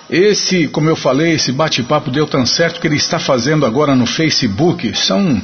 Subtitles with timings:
[0.10, 4.06] esse, como eu falei, esse bate-papo deu tão certo que ele está fazendo agora no
[4.06, 4.98] Facebook.
[4.98, 5.42] São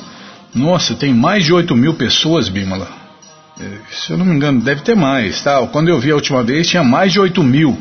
[0.53, 2.87] nossa, tem mais de 8 mil pessoas, Bímola.
[3.59, 5.65] É, se eu não me engano, deve ter mais, tá?
[5.67, 7.77] Quando eu vi a última vez, tinha mais de 8 mil.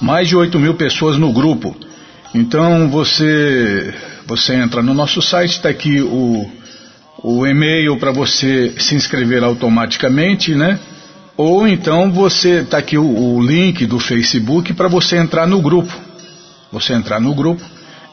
[0.00, 1.74] Mais de 8 mil pessoas no grupo.
[2.34, 3.94] Então você
[4.26, 6.50] você entra no nosso site, está aqui o,
[7.22, 10.78] o e-mail para você se inscrever automaticamente, né?
[11.36, 15.92] Ou então você está aqui o, o link do Facebook para você entrar no grupo.
[16.72, 17.62] Você entrar no grupo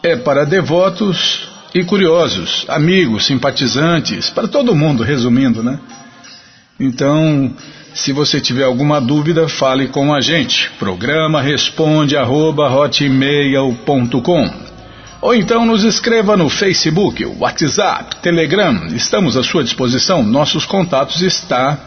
[0.04, 5.80] é para devotos e curiosos, amigos, simpatizantes, para todo mundo, resumindo, né?
[6.80, 7.54] Então,
[7.94, 10.70] se você tiver alguma dúvida, fale com a gente.
[10.80, 12.70] Programa responde arroba,
[15.22, 18.88] ou então nos escreva no Facebook, WhatsApp, Telegram.
[18.96, 20.24] Estamos à sua disposição.
[20.24, 21.78] Nossos contatos está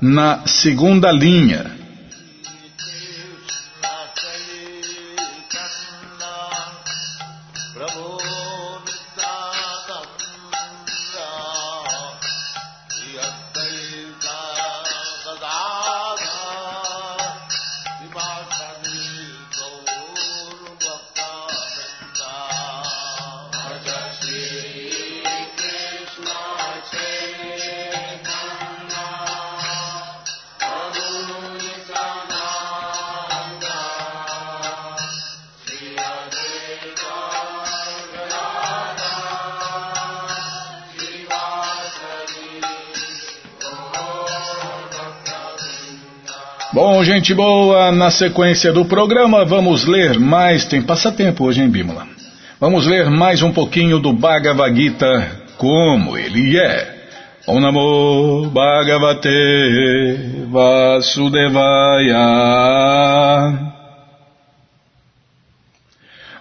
[0.00, 1.77] na segunda linha.
[47.18, 50.64] Gente boa, na sequência do programa vamos ler mais.
[50.64, 52.06] Tem passatempo hoje em Bímola.
[52.60, 56.96] Vamos ler mais um pouquinho do Bhagavad Gita, como ele é.
[57.44, 59.26] Om Namo Bhagavate
[60.48, 62.22] Vasudevaya.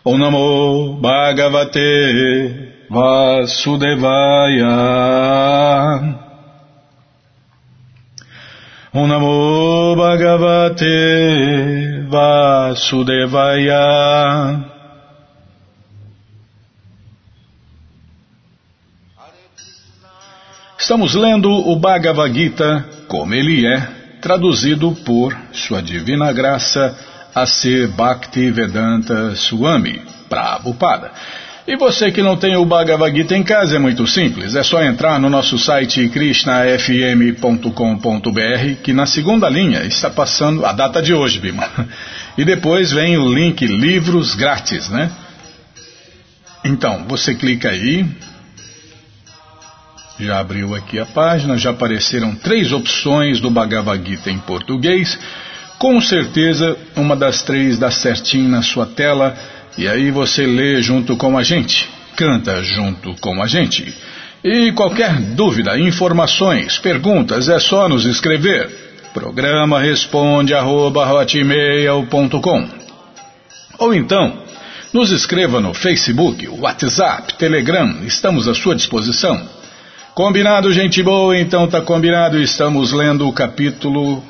[0.05, 2.53] Om Namo Bhagavate
[2.87, 4.67] Vasudevaya.
[8.97, 10.89] Om Bhagavate
[12.09, 13.77] Vasudevaya.
[20.79, 23.81] Estamos lendo o Bhagavad Gita como ele é,
[24.19, 26.97] traduzido por Sua Divina Graça
[27.35, 31.11] a ser Bhakti Vedanta Swami Prabhupada.
[31.67, 34.81] E você que não tem o Bhagavad Gita em casa é muito simples, é só
[34.81, 41.41] entrar no nosso site krishnafm.com.br que na segunda linha está passando a data de hoje,
[41.41, 41.69] Bima.
[42.37, 45.11] E depois vem o link livros grátis, né?
[46.63, 48.05] Então, você clica aí,
[50.17, 55.19] já abriu aqui a página, já apareceram três opções do Bhagavad Gita em português.
[55.77, 59.35] Com certeza, uma das três dá certinho na sua tela
[59.77, 63.93] e aí você lê junto com a gente, canta junto com a gente.
[64.43, 68.69] E qualquer dúvida, informações, perguntas, é só nos escrever.
[69.13, 71.05] Programa responde arroba,
[73.77, 74.43] Ou então,
[74.91, 79.47] nos escreva no Facebook, WhatsApp, Telegram, estamos à sua disposição.
[80.15, 81.37] Combinado, gente boa?
[81.37, 84.23] Então tá combinado, estamos lendo o capítulo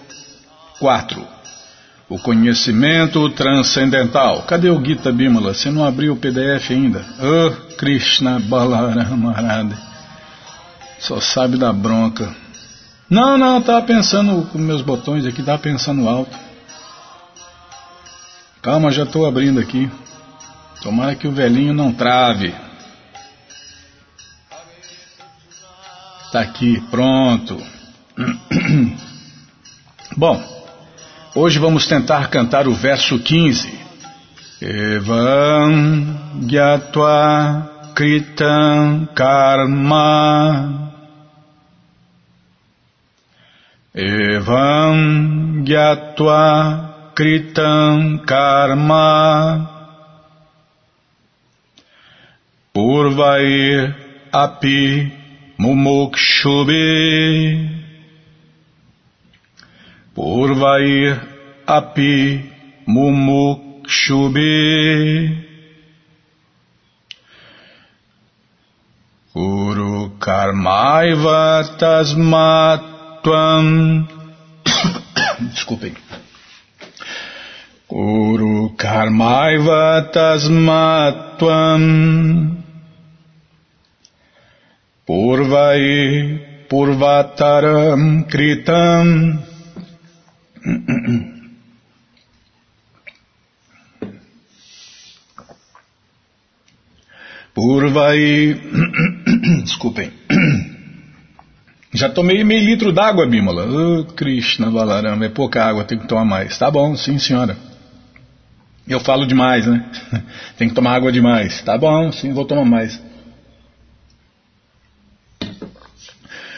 [0.80, 1.37] 4
[2.10, 4.44] o conhecimento transcendental.
[4.44, 5.54] Cadê o Gita Bimala?
[5.54, 7.06] Você não abriu o PDF ainda?
[7.20, 9.78] Oh, Krishna Balaramarada.
[11.00, 12.34] Só sabe da bronca.
[13.10, 16.38] Não, não, estava pensando com meus botões aqui, estava pensando alto.
[18.62, 19.90] Calma, já estou abrindo aqui.
[20.82, 22.54] Tomara que o velhinho não trave.
[26.26, 27.62] Está aqui, pronto.
[30.18, 30.57] Bom,
[31.38, 33.70] hoje vamos tentar cantar o verso 15.
[34.60, 36.18] Evam
[36.48, 40.98] Gyatva Kritam Karma.
[43.94, 49.70] Evam Gyatva Kritam Karma.
[52.74, 53.96] Purvair
[54.32, 55.14] Api
[55.60, 56.78] Mumukshubhe
[60.18, 61.14] Purvair
[61.68, 62.42] Api
[62.90, 64.50] Mumukshubhe
[69.36, 73.68] Uru Karmaiva Tasmatvam.
[75.54, 75.96] Desculpem.
[77.92, 81.84] Uru Karmaiva Tasmatvam.
[85.06, 85.86] Purvai
[86.68, 89.57] Purvataram Kritam
[97.54, 98.56] Purvai
[99.64, 100.12] Desculpem
[101.94, 103.66] Já tomei meio litro d'água, Bímola.
[103.66, 104.68] Oh, Krishna
[105.24, 106.56] é pouca água, tem que tomar mais.
[106.58, 107.58] Tá bom, sim, senhora.
[108.88, 109.84] Eu falo demais, né?
[110.58, 111.62] tem que tomar água demais.
[111.64, 113.02] Tá bom, sim, vou tomar mais.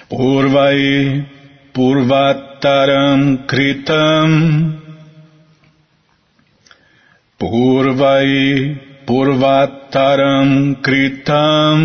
[0.10, 1.26] Purvai
[1.80, 4.32] Purvataram Kritam
[7.40, 8.76] Purvai
[9.08, 11.80] Purvataram Kritam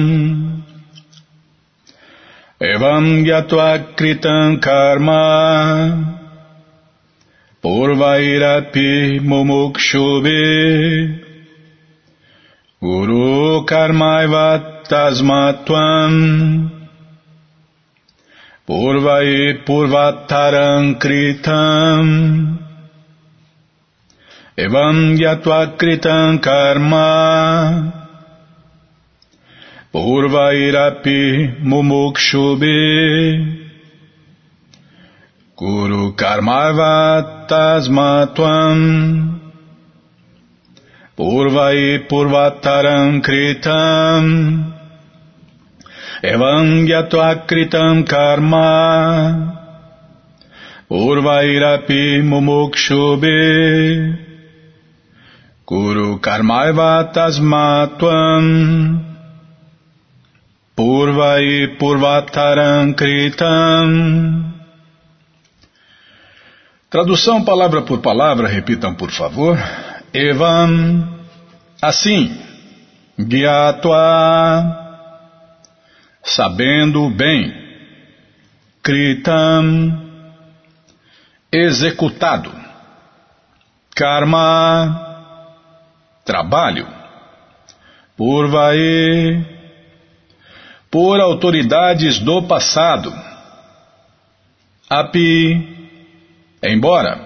[2.60, 5.22] Evam Gyatva Kritam Karma
[7.62, 10.42] Purvairapi Mumukshubhe
[12.82, 16.73] Guru Karmaiva Tasmatvam
[18.66, 22.58] Purvai Purvataram Kritam.
[24.56, 27.92] Evam Yatva Kritam Karma.
[29.92, 32.80] Purvairapi Mumukshubhe
[35.58, 39.40] Guru Karmava Tasmatvam.
[41.18, 44.73] Purvai Purvataram Kritam
[46.24, 47.44] Evam Gyatva
[48.08, 49.60] Karma.
[50.88, 54.16] Urvairapi Mumukshubhe
[55.66, 58.46] Kuru Karmaiva Tasmatvam
[60.74, 64.54] Purvai Purvataram Kritam.
[66.88, 69.58] Tradução palavra por palavra, repitam por favor.
[70.14, 71.06] Evam,
[71.82, 72.34] assim,
[73.18, 74.83] Gyatva
[76.24, 77.52] sabendo bem,
[78.82, 80.02] kritam,
[81.52, 82.50] executado,
[83.94, 85.36] karma,
[86.24, 86.88] trabalho,
[88.16, 89.44] purvae,
[90.90, 93.12] por autoridades do passado,
[94.88, 96.00] api,
[96.62, 97.20] embora,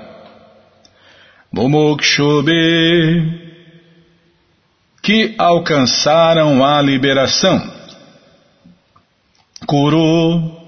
[1.52, 3.46] mumukshubhe,
[5.00, 7.77] que alcançaram a liberação
[9.66, 10.58] Kuru,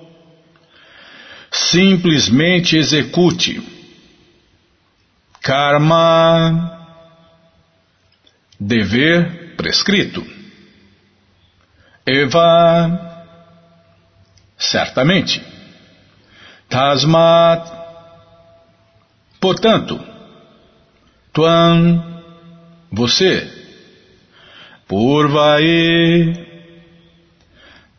[1.51, 3.61] simplesmente execute.
[5.43, 6.79] Karma,
[8.59, 10.25] dever prescrito.
[12.07, 13.25] Eva,
[14.59, 15.43] certamente.
[16.69, 17.71] Tasmat,
[19.41, 19.99] portanto.
[21.33, 22.23] Tuan,
[22.91, 23.49] você.
[24.87, 26.50] Purvae,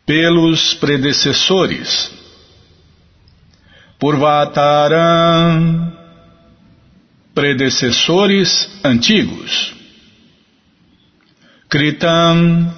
[0.06, 2.12] pelos predecessores.
[3.98, 5.92] Purvataram,
[7.34, 9.74] predecessores antigos.
[11.68, 12.74] Kritam,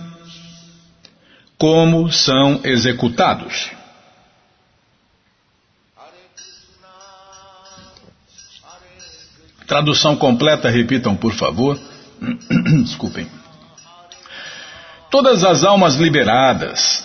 [1.59, 3.71] como são executados.
[9.67, 11.81] Tradução completa, repitam, por favor.
[12.85, 13.27] Desculpem.
[15.11, 17.05] Todas as almas liberadas,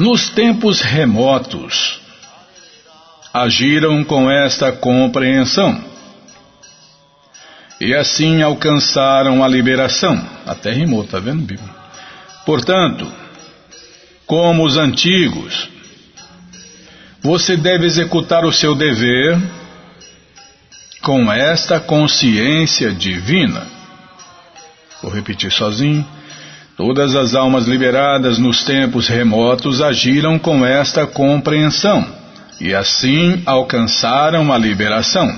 [0.00, 2.00] nos tempos remotos,
[3.34, 5.78] agiram com esta compreensão
[7.78, 10.26] e assim alcançaram a liberação.
[10.46, 11.68] Até rimou, tá vendo, Bíblia?
[12.46, 13.12] Portanto,
[14.24, 15.68] como os antigos,
[17.20, 19.38] você deve executar o seu dever
[21.02, 23.66] com esta consciência divina.
[25.02, 26.08] Vou repetir sozinho.
[26.82, 32.06] Todas as almas liberadas nos tempos remotos agiram com esta compreensão
[32.58, 35.30] e assim alcançaram a liberação.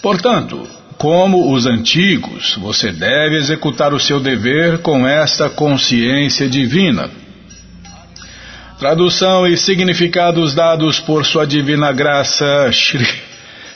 [0.00, 7.10] Portanto, como os antigos, você deve executar o seu dever com esta consciência divina.
[8.78, 13.06] Tradução e significados dados por sua divina graça, Shri,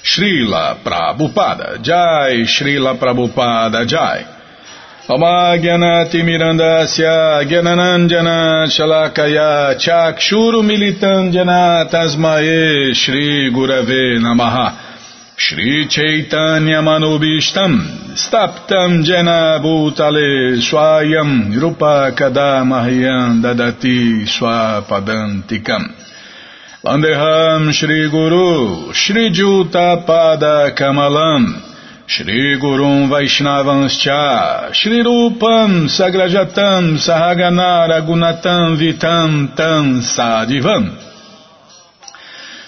[0.03, 4.34] Srila Prabhupada Jai, Srila Prabhupada Jai.
[5.07, 14.73] Amagyanatimirandasya Gyananandjana Shalakaya Chakshuru Militandjana Tasmae Shri Gurave Namaha.
[15.37, 25.85] Shri Chaitanya Manubishtam Staptam Jena Bhutale Swayam Rupa Kadamahyam Dadati Swapadantikam.
[26.83, 31.74] Vandeham Shri Guru Shri Juta Pada Kamalam
[32.07, 41.14] Shri Gurum Vaishnavanscha Shri Rupam Sagrajatam Sahaganara Gunatam Vitam Tam Sadivam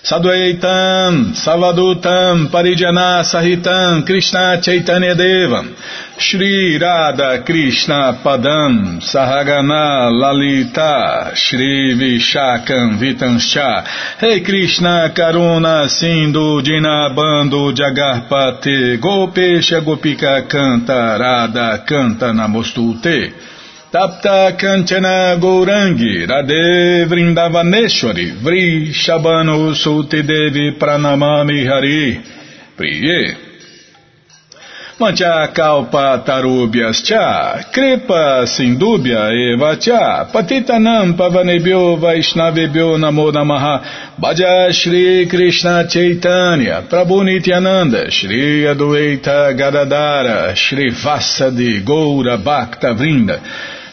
[0.06, 5.74] Sadvaitam, Savadutam, Parijana Sahitam, Krishna Chaitanya Devam,
[6.16, 19.00] Shri Radha Krishna Padam, Sahagana Lalita, Shri Vishakam Vitanscha, Rei Krishna Karuna Sindhu Dinabando Jagarpate,
[19.00, 23.55] Gopesha Gopika Canta, Radha Canta Namostute.
[23.92, 32.20] Tapta Kanchana Gourangi Radhe Vrindavaneshwari Vri Shabano Suti Devi Pranamami Hari.
[32.76, 33.36] Priye.
[34.98, 43.82] Mancha Kalpa Tarubhyas Cha Kripa Sindubhya Eva Cha Patitanam Pavanebhyo Vaishnavebhyo Namo Namaha.
[44.20, 53.40] Bhaja Shri Krishna Chaitanya Prabhu Nityananda Shri Adueita Gadadara Shri Vasadi Goura Bhakta Vrinda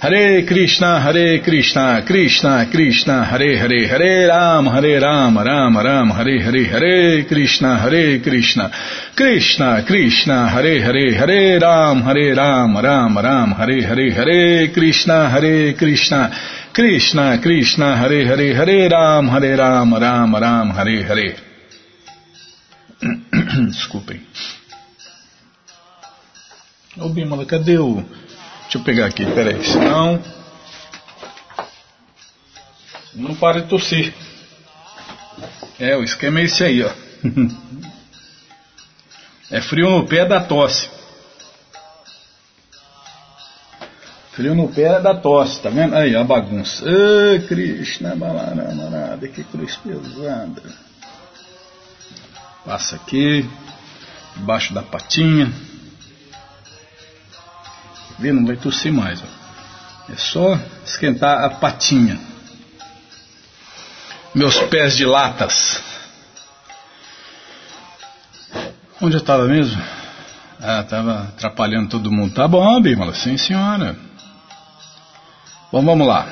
[0.03, 6.41] Hare Krishna, Hare Krishna, Krishna Krishna, Hare Hare, Hare Ram, Hare Ram, Ram Ram, Hare
[6.41, 8.69] Hare, Hare Krishna, Hare Krishna,
[9.15, 15.73] Krishna Krishna, Hare Hare, Hare Ram, Hare Ram, Ram Ram, Hare Hare, Hare Krishna, Hare
[15.73, 16.31] Krishna,
[16.73, 21.35] Krishna Krishna, Hare Hare, Hare Ram, Hare Ram, Ram Ram, Hare Hare.
[23.71, 24.19] Desculpem.
[26.97, 28.03] Ô Bimala, cadê o...
[28.73, 29.63] Deixa eu pegar aqui, peraí.
[29.63, 30.19] Senão.
[33.13, 34.11] Não para de tossir.
[35.79, 36.91] É, o esquema é esse aí, ó.
[39.51, 40.89] É frio no pé da tosse.
[44.31, 45.95] Frio no pé da tosse, tá vendo?
[45.95, 46.83] Aí, a bagunça.
[46.83, 50.63] Ai, Krishna, balarama, que cruz pesada.
[52.65, 53.47] Passa aqui,
[54.35, 55.53] debaixo da patinha.
[58.19, 59.21] Vê, não vai tossir mais.
[59.21, 60.11] Ó.
[60.11, 62.19] É só esquentar a patinha.
[64.35, 65.81] Meus pés de latas.
[69.01, 69.81] Onde eu estava mesmo?
[70.59, 72.33] Ah, estava atrapalhando todo mundo.
[72.33, 73.95] Tá bom, Bímola, sim senhora.
[75.71, 76.27] Bom, vamos lá.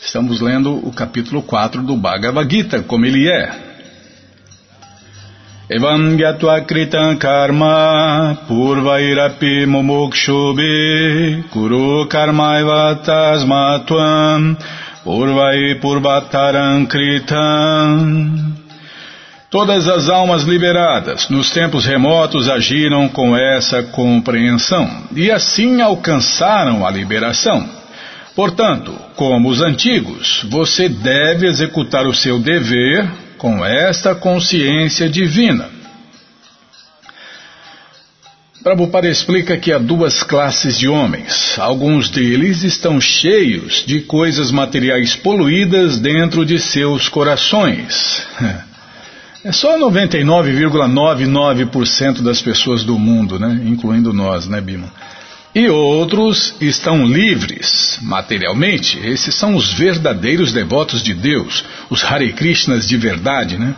[0.00, 3.71] Estamos lendo o capítulo 4 do Bhagavad Gita, como ele é.
[5.70, 14.56] Evam gyatva kritam karma purvairapi mumukshubhi kuru karmaiva tasmatvam
[15.04, 18.52] purvai purvataram kritam
[19.50, 26.90] Todas as almas liberadas nos tempos remotos agiram com essa compreensão e assim alcançaram a
[26.90, 27.68] liberação.
[28.34, 33.06] Portanto, como os antigos, você deve executar o seu dever
[33.42, 35.68] com esta consciência divina.
[38.62, 41.58] Prabhupada explica que há duas classes de homens.
[41.58, 48.24] Alguns deles estão cheios de coisas materiais poluídas dentro de seus corações.
[49.44, 53.60] É só 99,99% das pessoas do mundo, né?
[53.64, 54.86] incluindo nós, né, Bima?
[55.54, 58.98] E outros estão livres materialmente.
[58.98, 63.74] Esses são os verdadeiros devotos de Deus, os Hare Krishnas de verdade, né?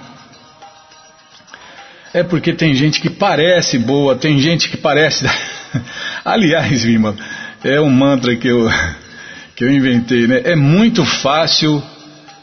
[2.13, 5.27] É porque tem gente que parece boa, tem gente que parece.
[6.25, 7.17] Aliás, Vima,
[7.65, 8.71] é um mantra que eu,
[9.57, 10.43] que eu inventei, né?
[10.45, 11.83] É muito fácil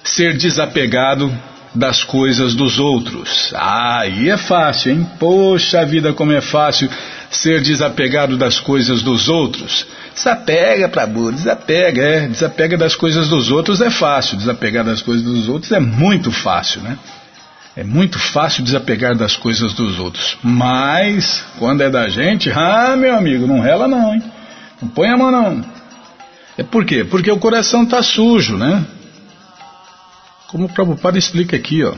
[0.04, 1.34] ser desapegado
[1.74, 3.54] das coisas dos outros.
[3.56, 5.08] Ah, aí é fácil, hein?
[5.18, 6.90] Poxa vida, como é fácil
[7.32, 9.88] ser desapegado das coisas dos outros.
[10.14, 12.28] Desapega, Prabhu, desapega, é.
[12.28, 16.82] Desapega das coisas dos outros é fácil, desapegar das coisas dos outros é muito fácil,
[16.82, 16.98] né?
[17.76, 20.38] É muito fácil desapegar das coisas dos outros.
[20.44, 24.22] Mas, quando é da gente, ah, meu amigo, não rela não, hein?
[24.82, 25.64] Não põe a mão não.
[26.58, 27.06] É por quê?
[27.06, 28.86] Porque o coração está sujo, né?
[30.48, 31.94] Como o Prabhupada explica aqui, ó.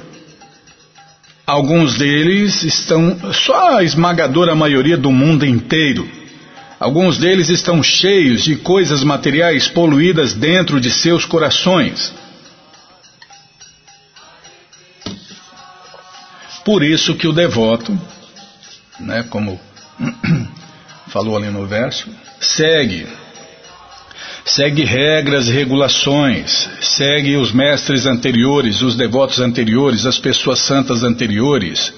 [1.46, 6.10] Alguns deles estão, só a esmagadora maioria do mundo inteiro.
[6.80, 12.14] Alguns deles estão cheios de coisas materiais poluídas dentro de seus corações.
[16.64, 17.98] Por isso que o devoto,
[19.00, 19.60] né, como
[21.08, 22.10] falou ali no verso,
[22.40, 23.06] segue
[24.46, 31.94] segue regras e regulações, segue os mestres anteriores, os devotos anteriores, as pessoas santas anteriores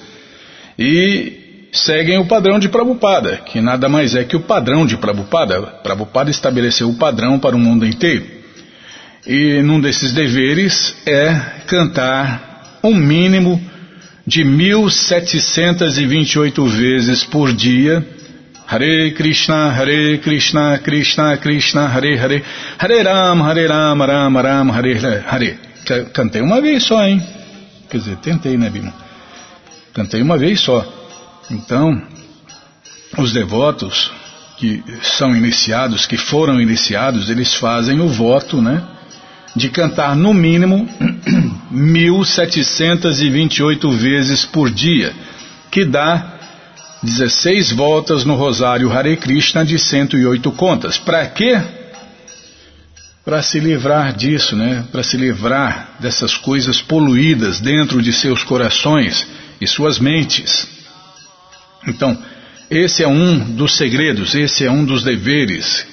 [0.77, 5.61] e seguem o padrão de Prabhupada, que nada mais é que o padrão de Prabhupada.
[5.83, 8.25] Prabhupada estabeleceu o padrão para o mundo inteiro.
[9.25, 11.33] E num desses deveres é
[11.65, 13.61] cantar um mínimo
[14.25, 18.05] de 1728 vezes por dia
[18.67, 22.43] Hare Krishna, Hare Krishna, Krishna Krishna, Hare Hare,
[22.77, 25.59] Hare Ram, Hare Ram, Ram Ram, Hare Hare.
[26.13, 27.21] Cantei uma vez só, hein?
[27.89, 28.93] Quer dizer, tentei, né, Bima?
[29.93, 30.85] Cantei uma vez só.
[31.51, 32.01] Então,
[33.17, 34.11] os devotos
[34.57, 38.81] que são iniciados, que foram iniciados, eles fazem o voto, né?
[39.55, 40.89] De cantar no mínimo
[41.69, 45.13] 1728 vezes por dia,
[45.69, 46.34] que dá
[47.03, 50.97] 16 voltas no Rosário Hare Krishna de 108 contas.
[50.97, 51.61] Para quê?
[53.23, 54.85] Para se livrar disso, né?
[54.91, 59.27] Para se livrar dessas coisas poluídas dentro de seus corações
[59.59, 60.67] e suas mentes.
[61.87, 62.17] Então,
[62.69, 65.85] esse é um dos segredos, esse é um dos deveres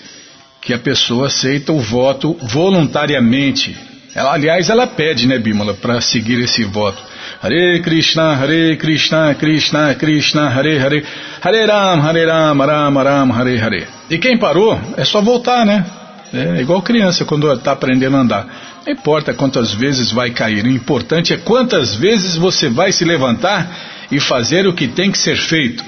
[0.61, 3.77] que a pessoa aceita o voto voluntariamente.
[4.15, 7.03] Ela, aliás, ela pede, né, Bímola, para seguir esse voto.
[7.43, 11.05] Hare Krishna, Hare Krishna, Krishna Krishna, Hare Hare,
[11.41, 13.87] Hare Ram, Hare Ram, Ram Ram, Hare Hare.
[14.09, 15.85] E quem parou, é só voltar, né?
[16.33, 18.47] É igual criança quando está aprendendo a andar.
[18.87, 23.69] Não importa quantas vezes vai cair, o importante é quantas vezes você vai se levantar
[24.12, 25.85] e fazer o que tem que ser feito.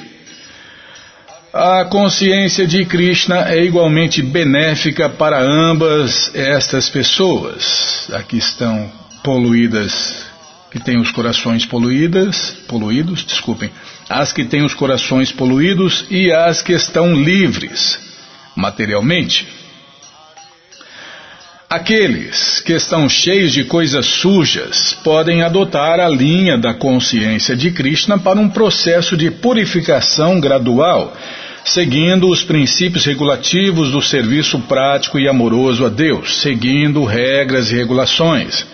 [1.53, 8.11] A consciência de Krishna é igualmente benéfica para ambas estas pessoas.
[8.13, 8.91] Aqui estão
[9.23, 10.24] poluídas
[10.75, 13.71] que têm os corações poluídas, poluídos, desculpem,
[14.09, 17.97] as que têm os corações poluídos e as que estão livres
[18.57, 19.47] materialmente.
[21.71, 28.19] Aqueles que estão cheios de coisas sujas podem adotar a linha da consciência de Krishna
[28.19, 31.17] para um processo de purificação gradual,
[31.65, 38.74] seguindo os princípios regulativos do serviço prático e amoroso a Deus, seguindo regras e regulações.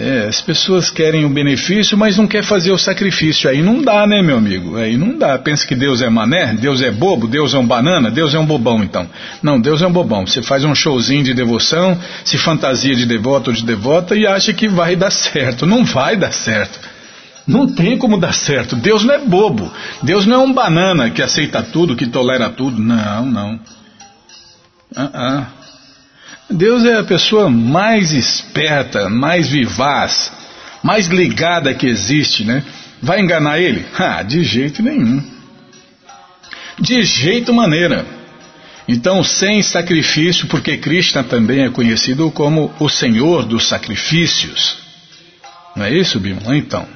[0.00, 3.50] É, as pessoas querem o benefício, mas não quer fazer o sacrifício.
[3.50, 4.76] Aí não dá, né, meu amigo?
[4.76, 5.36] Aí não dá.
[5.36, 8.46] Pensa que Deus é mané, Deus é bobo, Deus é um banana, Deus é um
[8.46, 9.10] bobão, então.
[9.42, 10.24] Não, Deus é um bobão.
[10.24, 14.52] Você faz um showzinho de devoção, se fantasia de devoto ou de devota e acha
[14.52, 15.66] que vai dar certo.
[15.66, 16.78] Não vai dar certo.
[17.44, 18.76] Não tem como dar certo.
[18.76, 19.68] Deus não é bobo.
[20.00, 22.80] Deus não é um banana que aceita tudo, que tolera tudo.
[22.80, 23.54] Não, não.
[24.96, 25.57] Uh -uh.
[26.50, 30.32] Deus é a pessoa mais esperta, mais vivaz,
[30.82, 32.64] mais ligada que existe, né?
[33.02, 33.84] Vai enganar ele?
[33.98, 35.22] Ah, de jeito nenhum.
[36.78, 38.06] De jeito maneira.
[38.86, 44.78] Então, sem sacrifício, porque Krishna também é conhecido como o Senhor dos sacrifícios.
[45.76, 46.56] Não é isso, Bima?
[46.56, 46.86] Então.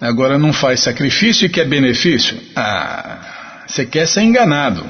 [0.00, 2.38] Agora não faz sacrifício e quer benefício?
[2.56, 4.84] Ah, você quer ser enganado.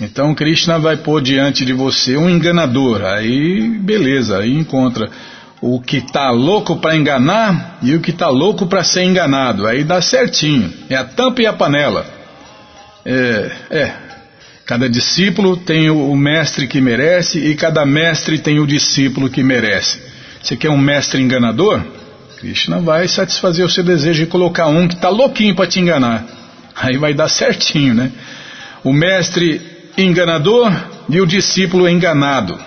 [0.00, 3.04] Então Krishna vai pôr diante de você um enganador.
[3.04, 5.08] Aí, beleza, aí encontra
[5.60, 9.66] o que está louco para enganar e o que está louco para ser enganado.
[9.66, 10.72] Aí dá certinho.
[10.90, 12.06] É a tampa e a panela.
[13.04, 13.94] É, é.
[14.66, 20.00] Cada discípulo tem o mestre que merece e cada mestre tem o discípulo que merece.
[20.42, 21.82] Você quer um mestre enganador?
[22.38, 26.26] Krishna vai satisfazer o seu desejo de colocar um que está louquinho para te enganar.
[26.74, 28.10] Aí vai dar certinho, né?
[28.82, 30.72] O mestre enganador
[31.08, 32.58] e o discípulo enganado.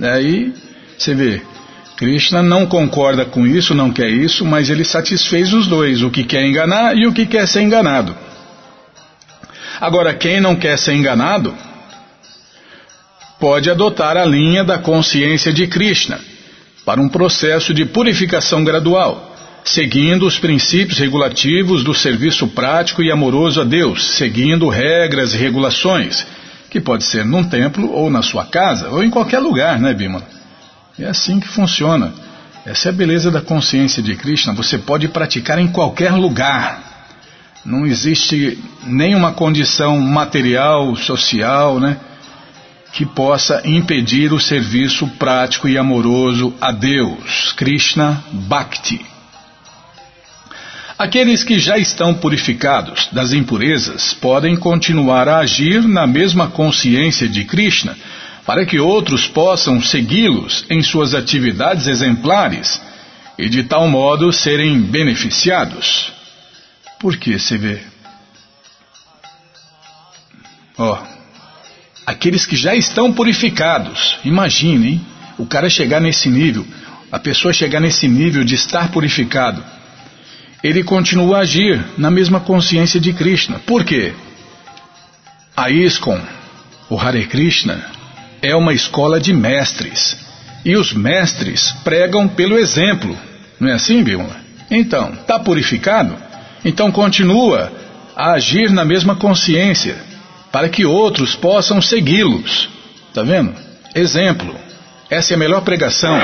[0.00, 0.52] Aí
[0.96, 1.42] você vê,
[1.96, 6.24] Krishna não concorda com isso, não quer isso, mas ele satisfez os dois, o que
[6.24, 8.14] quer enganar e o que quer ser enganado.
[9.80, 11.54] Agora, quem não quer ser enganado,
[13.38, 16.18] pode adotar a linha da consciência de Krishna
[16.84, 19.35] para um processo de purificação gradual
[19.66, 26.26] seguindo os princípios regulativos do serviço prático e amoroso a Deus, seguindo regras e regulações,
[26.70, 30.22] que pode ser num templo ou na sua casa ou em qualquer lugar, né, Bima?
[30.98, 32.12] É assim que funciona.
[32.64, 34.54] Essa é a beleza da consciência de Krishna.
[34.54, 36.82] Você pode praticar em qualquer lugar.
[37.64, 41.96] Não existe nenhuma condição material, social, né?
[42.92, 49.15] que possa impedir o serviço prático e amoroso a Deus, Krishna Bhakti.
[50.98, 57.44] Aqueles que já estão purificados das impurezas podem continuar a agir na mesma consciência de
[57.44, 57.96] Krishna,
[58.46, 62.80] para que outros possam segui-los em suas atividades exemplares
[63.38, 66.12] e de tal modo serem beneficiados.
[66.98, 67.80] Por que você vê?
[70.78, 71.06] Ó, oh,
[72.06, 74.18] aqueles que já estão purificados.
[74.24, 75.06] Imagine, hein?
[75.36, 76.66] o cara chegar nesse nível,
[77.12, 79.62] a pessoa chegar nesse nível de estar purificado.
[80.66, 83.60] Ele continua a agir na mesma consciência de Krishna.
[83.60, 84.12] Por quê?
[85.56, 86.20] A ISKCON,
[86.90, 87.84] o Hare Krishna,
[88.42, 90.18] é uma escola de mestres.
[90.64, 93.16] E os mestres pregam pelo exemplo.
[93.60, 94.34] Não é assim, Bímola?
[94.68, 96.16] Então, está purificado?
[96.64, 97.72] Então continua
[98.16, 99.96] a agir na mesma consciência
[100.50, 102.68] para que outros possam segui-los.
[103.08, 103.54] Está vendo?
[103.94, 104.52] Exemplo.
[105.08, 106.20] Essa é a melhor pregação.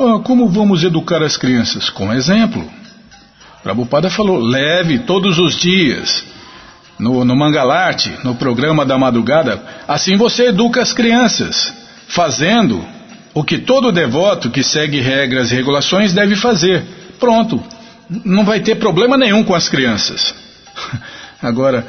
[0.00, 1.90] Ah, como vamos educar as crianças?
[1.90, 2.66] Com exemplo.
[3.62, 6.24] Prabhupada falou, leve todos os dias.
[6.98, 11.72] No, no Mangalarte, no programa da madrugada, assim você educa as crianças,
[12.08, 12.82] fazendo
[13.34, 16.82] o que todo devoto que segue regras e regulações deve fazer.
[17.18, 17.62] Pronto.
[18.24, 20.34] Não vai ter problema nenhum com as crianças.
[21.42, 21.86] Agora,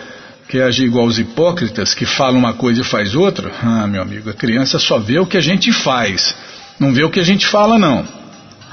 [0.50, 3.52] quer agir igual os hipócritas que falam uma coisa e faz outra?
[3.64, 6.36] Ah, meu amigo, a criança só vê o que a gente faz,
[6.82, 8.04] não vê o que a gente fala, não.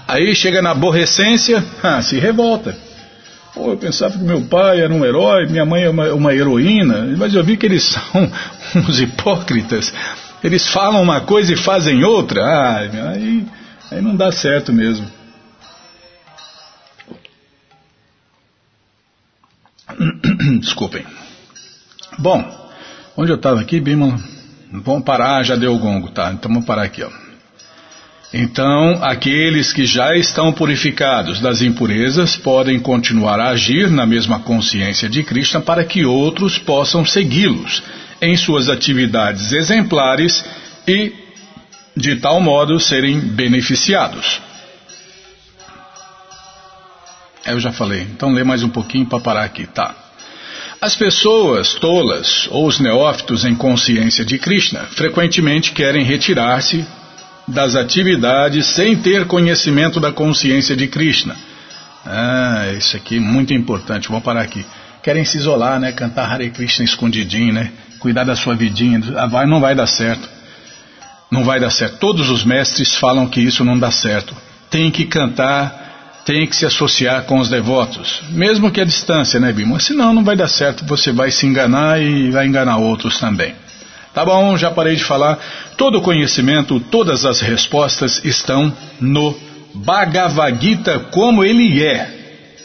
[0.06, 2.74] Aí chega na aborrecência, ah, se revolta.
[3.54, 7.14] Oh, eu pensava que meu pai era um herói, minha mãe é uma, uma heroína,
[7.18, 8.32] mas eu vi que eles são
[8.76, 9.92] uns hipócritas.
[10.42, 12.42] Eles falam uma coisa e fazem outra.
[12.42, 13.44] Ah, aí,
[13.90, 15.06] aí não dá certo mesmo.
[20.60, 21.04] Desculpem.
[22.18, 22.70] Bom,
[23.18, 24.18] onde eu estava aqui, Bímola?
[24.72, 26.32] Vamos parar, já deu o gongo, tá?
[26.32, 27.27] Então vamos parar aqui, ó.
[28.32, 35.08] Então, aqueles que já estão purificados das impurezas podem continuar a agir na mesma consciência
[35.08, 37.82] de Krishna para que outros possam segui-los
[38.20, 40.44] em suas atividades exemplares
[40.86, 41.12] e,
[41.96, 44.42] de tal modo, serem beneficiados.
[47.46, 49.94] Eu já falei, então lê mais um pouquinho para parar aqui, tá?
[50.82, 56.86] As pessoas tolas ou os neófitos em consciência de Krishna frequentemente querem retirar-se
[57.48, 61.34] das atividades sem ter conhecimento da consciência de Krishna.
[62.04, 64.64] Ah, isso aqui é muito importante, vou parar aqui.
[65.02, 65.92] Querem se isolar, né?
[65.92, 67.70] Cantar Hare Krishna escondidinho, né?
[67.98, 69.00] Cuidar da sua vidinha.
[69.16, 70.28] Ah, vai, não vai dar certo.
[71.30, 71.98] Não vai dar certo.
[71.98, 74.34] Todos os mestres falam que isso não dá certo.
[74.70, 78.22] Tem que cantar, tem que se associar com os devotos.
[78.30, 79.80] Mesmo que a distância, né, Bima?
[79.80, 80.84] Senão não vai dar certo.
[80.84, 83.54] Você vai se enganar e vai enganar outros também.
[84.18, 85.38] Tá bom, já parei de falar.
[85.76, 89.32] Todo o conhecimento, todas as respostas estão no
[89.72, 92.16] Bhagavad Gita como ele é.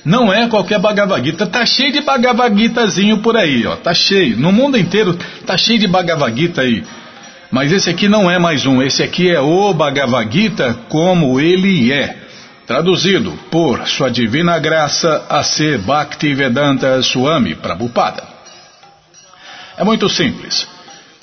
[0.03, 1.45] Não é qualquer Bhagavad Gita.
[1.45, 3.75] Tá cheio de Bhagavad Gitazinho por aí, ó.
[3.75, 4.35] Tá cheio.
[4.35, 6.83] No mundo inteiro tá cheio de Bhagavad Gita aí.
[7.51, 8.81] Mas esse aqui não é mais um.
[8.81, 12.17] Esse aqui é o Bhagavad Gita como ele é.
[12.65, 15.77] Traduzido por Sua Divina Graça A.C.
[15.77, 18.23] Bhaktivedanta Swami Prabhupada.
[19.77, 20.72] É muito simples.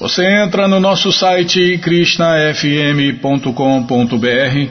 [0.01, 4.71] Você entra no nosso site krishnafm.com.br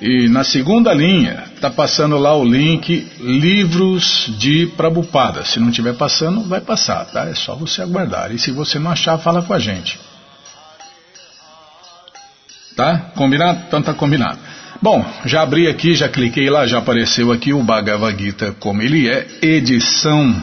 [0.00, 5.44] e na segunda linha está passando lá o link Livros de Prabupada.
[5.44, 7.28] Se não estiver passando, vai passar, tá?
[7.28, 8.32] É só você aguardar.
[8.32, 10.00] E se você não achar, fala com a gente.
[12.74, 13.10] Tá?
[13.14, 13.64] Combinado?
[13.68, 14.38] Então tá combinado.
[14.80, 19.10] Bom, já abri aqui, já cliquei lá, já apareceu aqui o Bhagavad Gita como ele
[19.10, 20.34] é, edição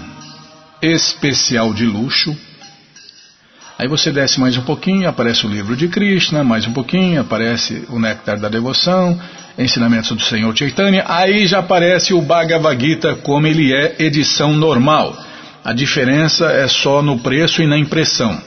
[0.79, 2.37] especial de luxo
[3.79, 7.83] Aí você desce mais um pouquinho, aparece o livro de Krishna, mais um pouquinho, aparece
[7.89, 9.21] o Néctar da Devoção,
[9.55, 15.15] Ensinamentos do Senhor Chaitanya, aí já aparece o Bhagavad Gita como ele é, edição normal.
[15.63, 18.41] A diferença é só no preço e na impressão.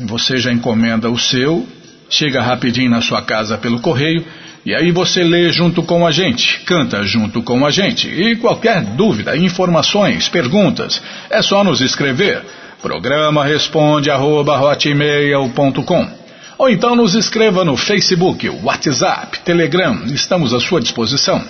[0.00, 1.66] Você já encomenda o seu,
[2.10, 4.22] chega rapidinho na sua casa pelo correio,
[4.66, 8.06] e aí você lê junto com a gente, canta junto com a gente.
[8.06, 12.42] E qualquer dúvida, informações, perguntas, é só nos escrever.
[12.86, 16.08] Programa responde arroba hotmail.com
[16.56, 21.44] ou então nos escreva no Facebook, WhatsApp, Telegram, estamos à sua disposição.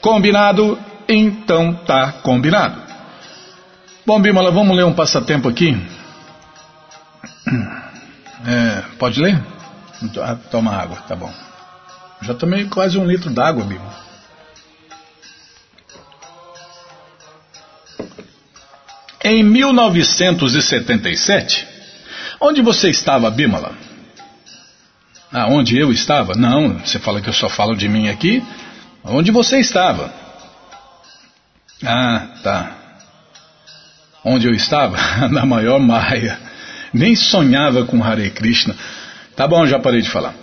[0.00, 0.78] Combinado?
[1.08, 2.80] Então tá combinado.
[4.06, 5.76] Bom, Bimala, vamos ler um passatempo aqui.
[8.48, 9.42] É, pode ler?
[10.52, 11.32] Toma água, tá bom.
[12.22, 14.05] Já tomei quase um litro d'água, Bíblia.
[19.28, 21.66] Em 1977,
[22.40, 23.72] onde você estava, Bimala?
[25.32, 26.36] Ah, onde eu estava?
[26.36, 28.40] Não, você fala que eu só falo de mim aqui.
[29.02, 30.14] Onde você estava?
[31.84, 32.70] Ah, tá.
[34.24, 34.96] Onde eu estava?
[35.28, 36.38] Na maior maia.
[36.94, 38.76] Nem sonhava com Hare Krishna.
[39.34, 40.36] Tá bom, já parei de falar.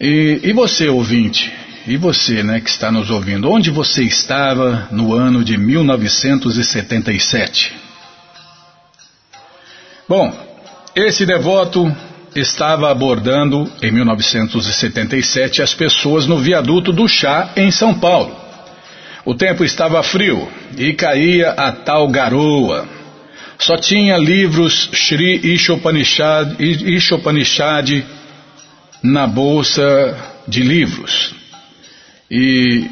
[0.00, 1.52] E, e você, ouvinte?
[1.86, 3.48] E você, né, que está nos ouvindo?
[3.48, 7.88] Onde você estava no ano de 1977?
[10.10, 10.36] Bom,
[10.92, 11.88] esse devoto
[12.34, 18.34] estava abordando em 1977 as pessoas no viaduto do chá em São Paulo.
[19.24, 22.88] O tempo estava frio e caía a tal garoa.
[23.56, 26.56] Só tinha livros Sri Ishopanishad,
[29.04, 30.18] na bolsa
[30.48, 31.36] de livros.
[32.28, 32.90] E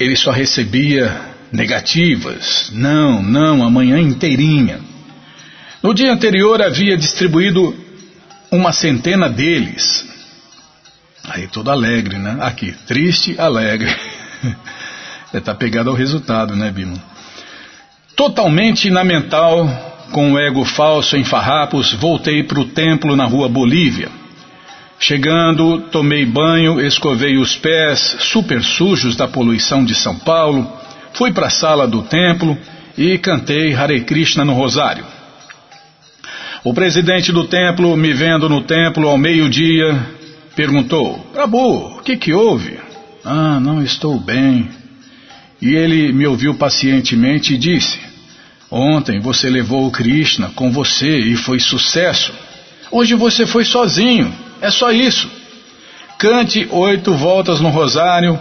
[0.00, 1.20] ele só recebia
[1.52, 2.70] negativas.
[2.72, 4.95] Não, não, a manhã inteirinha.
[5.82, 7.76] No dia anterior havia distribuído
[8.50, 10.04] uma centena deles.
[11.28, 12.38] Aí todo alegre, né?
[12.40, 13.94] Aqui, triste, alegre.
[15.34, 16.96] Está pegado ao resultado, né, Bima?
[18.14, 19.68] Totalmente na mental,
[20.12, 24.08] com o ego falso em farrapos, voltei para o templo na rua Bolívia.
[24.98, 30.72] Chegando, tomei banho, escovei os pés, super sujos da poluição de São Paulo,
[31.12, 32.56] fui para a sala do templo
[32.96, 35.04] e cantei Hare Krishna no rosário.
[36.66, 40.04] O presidente do templo, me vendo no templo ao meio-dia,
[40.56, 42.76] perguntou: Prabhu, o que, que houve?
[43.24, 44.68] Ah, não estou bem.
[45.62, 48.00] E ele me ouviu pacientemente e disse:
[48.68, 52.32] Ontem você levou o Krishna com você e foi sucesso.
[52.90, 54.34] Hoje você foi sozinho.
[54.60, 55.30] É só isso.
[56.18, 58.36] Cante oito voltas no rosário,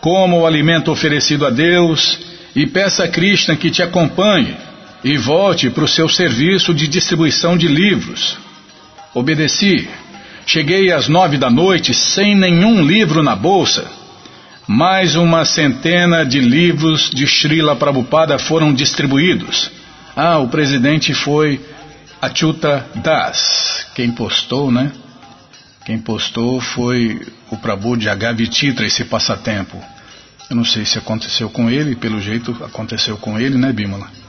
[0.00, 2.18] coma o alimento oferecido a Deus
[2.54, 4.65] e peça a Krishna que te acompanhe
[5.06, 8.36] e volte para o seu serviço de distribuição de livros.
[9.14, 9.88] Obedeci.
[10.44, 13.88] Cheguei às nove da noite sem nenhum livro na bolsa.
[14.66, 19.70] Mais uma centena de livros de Srila Prabhupada foram distribuídos.
[20.16, 21.60] Ah, o presidente foi
[22.20, 23.86] Achuta Das.
[23.94, 24.90] Quem postou, né?
[25.84, 29.80] Quem postou foi o Prabhu de Agavititra, esse passatempo.
[30.50, 34.25] Eu não sei se aconteceu com ele, pelo jeito aconteceu com ele, né, Bímola?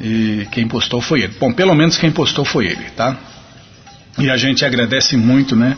[0.00, 1.34] E quem postou foi ele.
[1.38, 3.16] Bom, pelo menos quem postou foi ele, tá?
[4.18, 5.76] E a gente agradece muito, né?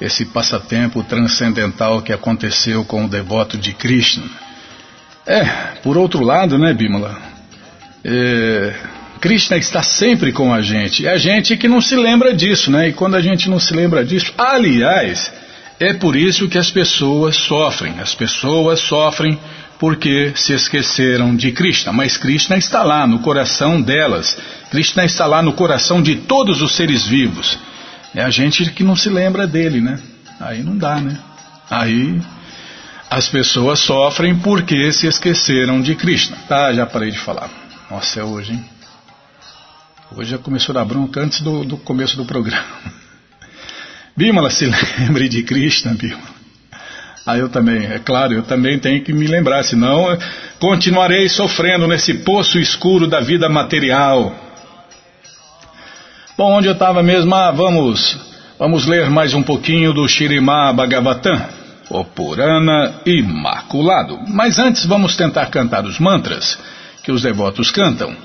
[0.00, 4.24] Esse passatempo transcendental que aconteceu com o devoto de Krishna.
[5.26, 5.44] É,
[5.82, 7.16] por outro lado, né, Bimala?
[8.04, 8.74] É,
[9.20, 11.06] Krishna está sempre com a gente.
[11.06, 12.88] É a gente que não se lembra disso, né?
[12.88, 15.32] E quando a gente não se lembra disso, aliás,
[15.78, 18.00] é por isso que as pessoas sofrem.
[18.00, 19.38] As pessoas sofrem
[19.82, 24.38] porque se esqueceram de Krishna, mas Krishna está lá no coração delas,
[24.70, 27.58] Krishna está lá no coração de todos os seres vivos.
[28.14, 29.98] É a gente que não se lembra dele, né?
[30.38, 31.18] Aí não dá, né?
[31.68, 32.22] Aí
[33.10, 36.36] as pessoas sofrem porque se esqueceram de Krishna.
[36.48, 37.50] Tá, já parei de falar.
[37.90, 38.64] Nossa, é hoje, hein?
[40.16, 42.64] Hoje já começou a dar bronca antes do, do começo do programa.
[44.16, 44.64] Bimala, se
[45.00, 46.31] lembre de Krishna, Bimala.
[47.24, 50.18] Ah, eu também, é claro, eu também tenho que me lembrar, senão
[50.58, 54.34] continuarei sofrendo nesse poço escuro da vida material.
[56.36, 57.32] Bom, onde eu estava mesmo?
[57.34, 58.18] Ah, vamos,
[58.58, 61.40] vamos ler mais um pouquinho do Shirimá Bhagavatam,
[61.88, 64.18] o Purana Imaculado.
[64.26, 66.58] Mas antes vamos tentar cantar os mantras
[67.04, 68.16] que os devotos cantam.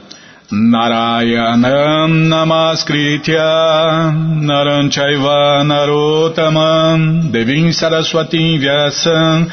[0.50, 4.16] Narayanam Namaskritya
[4.48, 9.52] Naranchaiva Narotamam Devim Saraswatim Vyasam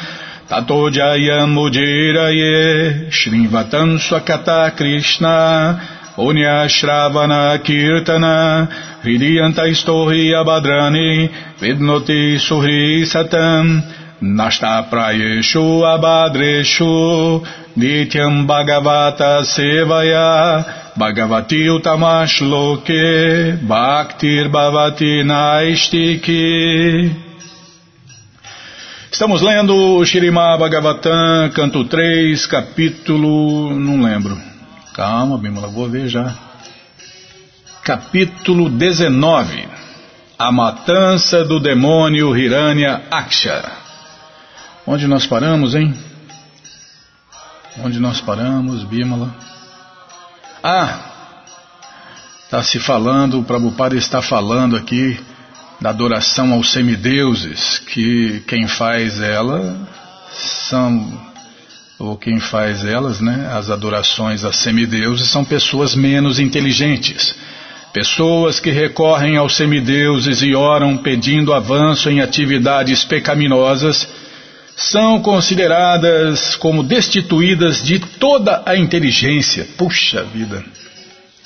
[0.48, 5.82] Tato Jayam Ujiraye Shrivatam Swakata Krishna
[6.16, 8.68] Unya Shravana Kirtana
[9.02, 11.28] Hridiyanta Istohi Abhadrani
[11.58, 13.02] Vidnoti Suhri
[14.22, 17.42] Nashta Prayeshu Abhadreshu
[17.76, 20.64] Nityam Bhagavata Sevaya
[20.96, 27.10] Bhagavati Utamashloke Bhaktir Bhavati Naistiki.
[29.10, 33.78] Estamos lendo o Shirimá Bhagavatam, canto 3, capítulo.
[33.78, 34.36] não lembro.
[34.92, 36.34] Calma, Bimala, vou ver já.
[37.82, 39.68] Capítulo 19
[40.38, 43.83] A matança do demônio Hiranya Aksha.
[44.86, 45.94] Onde nós paramos, hein?
[47.82, 49.34] Onde nós paramos, Bimala?
[50.62, 51.14] Ah,
[52.54, 55.18] Está se falando, o Prabhupada está falando aqui
[55.80, 59.76] da adoração aos semideuses, que quem faz ela
[60.32, 61.20] são,
[61.98, 67.34] ou quem faz elas, né, as adorações a semideuses, são pessoas menos inteligentes.
[67.92, 74.06] Pessoas que recorrem aos semideuses e oram pedindo avanço em atividades pecaminosas
[74.76, 79.66] são consideradas como destituídas de toda a inteligência.
[79.76, 80.64] Puxa vida!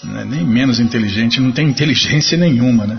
[0.04, 2.98] É nem menos inteligente, não tem inteligência nenhuma, né?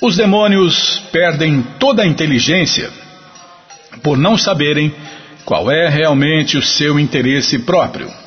[0.00, 2.90] Os demônios perdem toda a inteligência
[4.02, 4.92] por não saberem
[5.44, 8.21] qual é realmente o seu interesse próprio.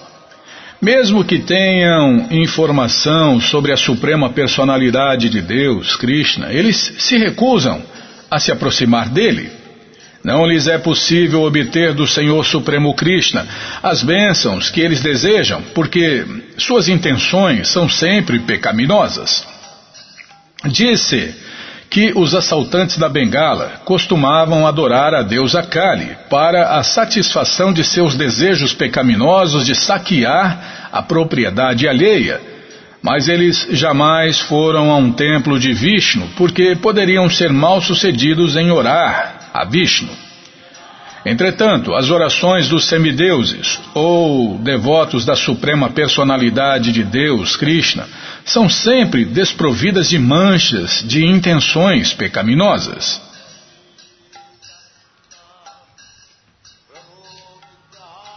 [0.85, 7.81] Mesmo que tenham informação sobre a suprema personalidade de Deus, Krishna, eles se recusam
[8.29, 9.49] a se aproximar dele.
[10.23, 13.47] Não lhes é possível obter do Senhor Supremo Krishna
[13.81, 16.23] as bênçãos que eles desejam, porque
[16.55, 19.43] suas intenções são sempre pecaminosas.
[20.65, 21.33] Disse
[21.89, 28.15] que os assaltantes da Bengala costumavam adorar a deusa Kali para a satisfação de seus
[28.15, 32.41] desejos pecaminosos de saquear a propriedade alheia.
[33.01, 38.71] Mas eles jamais foram a um templo de Vishnu porque poderiam ser mal sucedidos em
[38.71, 40.09] orar a Vishnu.
[41.25, 48.07] Entretanto, as orações dos semideuses ou devotos da suprema personalidade de Deus, Krishna,
[48.45, 53.19] são sempre desprovidas de manchas de intenções pecaminosas.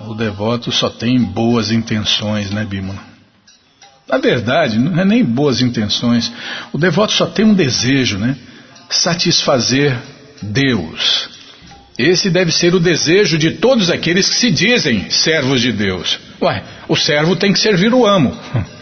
[0.00, 3.02] O devoto só tem boas intenções, né, Bímola?
[4.08, 6.32] Na verdade, não é nem boas intenções.
[6.72, 8.34] O devoto só tem um desejo, né?
[8.88, 9.94] Satisfazer
[10.40, 11.28] Deus.
[11.98, 16.18] Esse deve ser o desejo de todos aqueles que se dizem servos de Deus.
[16.40, 18.34] Ué, o servo tem que servir o amo.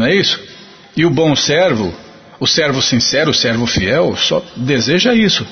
[0.00, 0.40] Não é isso?
[0.96, 1.94] E o bom servo,
[2.40, 5.46] o servo sincero, o servo fiel, só deseja isso: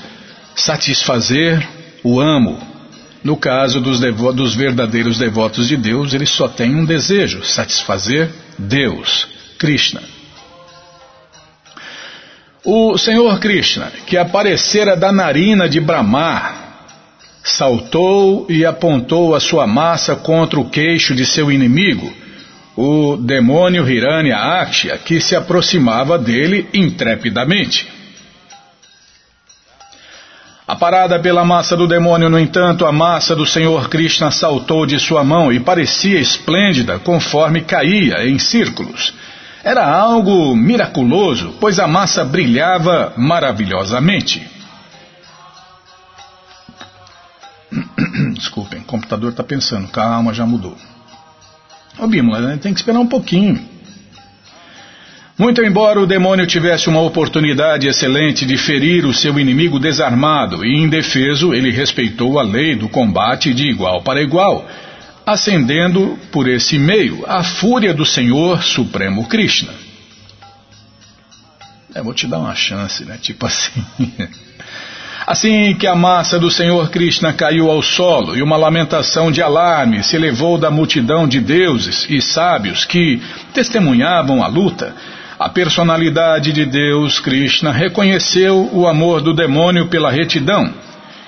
[0.55, 1.63] satisfazer
[2.03, 2.59] o amo.
[3.23, 8.31] No caso dos, devo dos verdadeiros devotos de Deus, eles só têm um desejo: satisfazer
[8.57, 9.27] Deus,
[9.59, 10.01] Krishna.
[12.65, 16.55] O Senhor Krishna, que aparecera da narina de Brahma,
[17.43, 22.11] saltou e apontou a sua massa contra o queixo de seu inimigo,
[22.81, 27.85] o demônio Hiranya Akshya, que se aproximava dele intrepidamente.
[30.65, 35.25] Aparada pela massa do demônio, no entanto, a massa do Senhor Krishna saltou de sua
[35.25, 39.13] mão e parecia esplêndida conforme caía em círculos.
[39.61, 44.49] Era algo miraculoso, pois a massa brilhava maravilhosamente.
[48.35, 50.77] Desculpem, o computador está pensando, calma, já mudou.
[51.99, 53.59] Ô Bímola, né, tem que esperar um pouquinho.
[55.37, 60.77] Muito embora o demônio tivesse uma oportunidade excelente de ferir o seu inimigo desarmado e
[60.77, 64.67] indefeso, ele respeitou a lei do combate de igual para igual,
[65.25, 69.73] acendendo por esse meio a fúria do Senhor Supremo Krishna.
[71.95, 73.17] É, vou te dar uma chance, né?
[73.21, 73.71] Tipo assim.
[75.29, 80.01] Assim que a massa do Senhor Krishna caiu ao solo e uma lamentação de alarme
[80.01, 83.21] se elevou da multidão de deuses e sábios que
[83.53, 84.95] testemunhavam a luta,
[85.37, 90.73] a personalidade de Deus, Krishna, reconheceu o amor do demônio pela retidão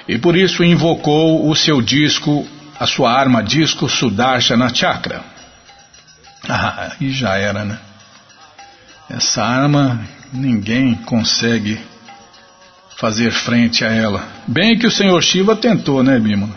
[0.08, 2.44] e por isso invocou o seu disco,
[2.80, 5.22] a sua arma disco Sudarshana Chakra.
[6.50, 7.78] Ah, e já era, né?
[9.08, 10.02] Essa arma
[10.34, 11.80] ninguém consegue
[13.02, 14.24] fazer frente a ela.
[14.46, 16.48] Bem que o senhor Shiva tentou, né, Bima?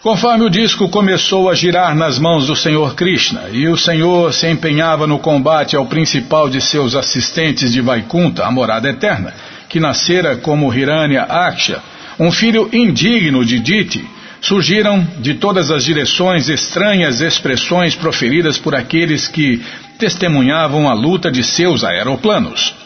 [0.00, 4.48] Conforme o disco começou a girar nas mãos do Senhor Krishna e o Senhor se
[4.48, 9.34] empenhava no combate ao principal de seus assistentes de Vaikunta, a morada eterna,
[9.68, 11.82] que nascera como Hiranya Aksha,
[12.18, 14.06] um filho indigno de Diti,
[14.40, 19.62] surgiram de todas as direções estranhas expressões proferidas por aqueles que
[19.98, 22.83] testemunhavam a luta de seus aeroplanos.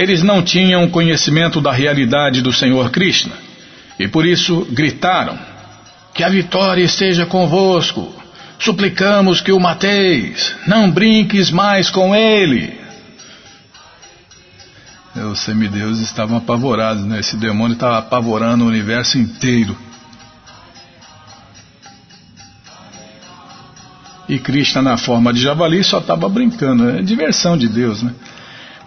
[0.00, 3.34] Eles não tinham conhecimento da realidade do Senhor Krishna
[3.98, 5.38] e por isso gritaram:
[6.14, 8.10] Que a vitória esteja convosco.
[8.58, 10.54] Suplicamos que o mateis.
[10.66, 12.80] Não brinques mais com ele.
[15.14, 17.20] Os semideuses estavam apavorados, né?
[17.20, 19.76] Esse demônio estava apavorando o universo inteiro.
[24.26, 26.88] E Krishna, na forma de javali, só estava brincando.
[26.88, 28.14] É diversão de Deus, né?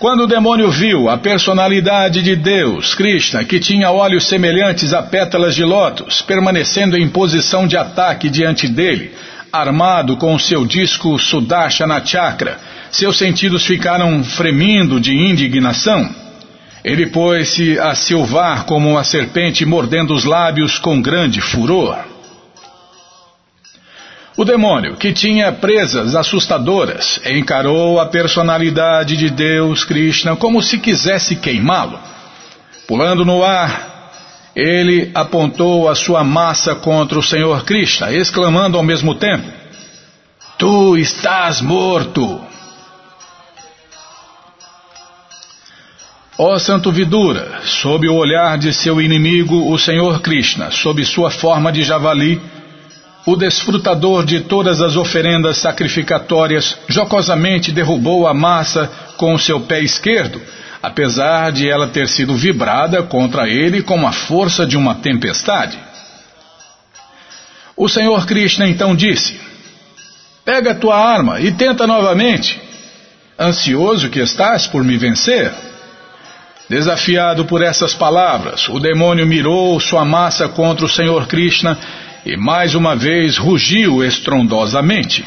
[0.04, 5.56] Quando o demônio viu a personalidade de Deus, Krishna, que tinha olhos semelhantes a pétalas
[5.56, 9.14] de lótus, permanecendo em posição de ataque diante dele,
[9.50, 12.60] armado com seu disco Sudarshana Chakra,
[12.92, 16.14] seus sentidos ficaram fremindo de indignação.
[16.84, 22.13] Ele pôs-se a silvar como uma serpente mordendo os lábios com grande furor.
[24.36, 31.36] O demônio, que tinha presas assustadoras, encarou a personalidade de Deus, Krishna, como se quisesse
[31.36, 32.00] queimá-lo.
[32.88, 34.12] Pulando no ar,
[34.56, 39.48] ele apontou a sua massa contra o Senhor Krishna, exclamando ao mesmo tempo:
[40.58, 42.42] Tu estás morto!
[46.36, 51.72] Ó Santo Vidura, sob o olhar de seu inimigo, o Senhor Krishna, sob sua forma
[51.72, 52.42] de javali,
[53.26, 59.82] o desfrutador de todas as oferendas sacrificatórias, jocosamente derrubou a massa com o seu pé
[59.82, 60.42] esquerdo,
[60.82, 65.80] apesar de ela ter sido vibrada contra ele com a força de uma tempestade.
[67.78, 69.40] O Senhor Krishna então disse:
[70.44, 72.62] Pega tua arma e tenta novamente.
[73.40, 75.52] Ansioso que estás por me vencer?
[76.70, 81.78] Desafiado por essas palavras, o demônio mirou sua massa contra o Senhor Krishna
[82.26, 85.26] e mais uma vez rugiu estrondosamente.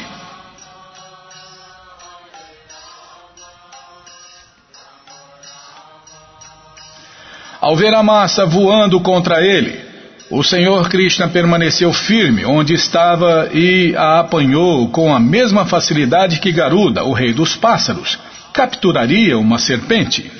[7.59, 9.87] Ao ver a massa voando contra ele,
[10.29, 16.51] o Senhor Krishna permaneceu firme onde estava e a apanhou com a mesma facilidade que
[16.51, 18.17] Garuda, o rei dos pássaros,
[18.53, 20.31] capturaria uma serpente.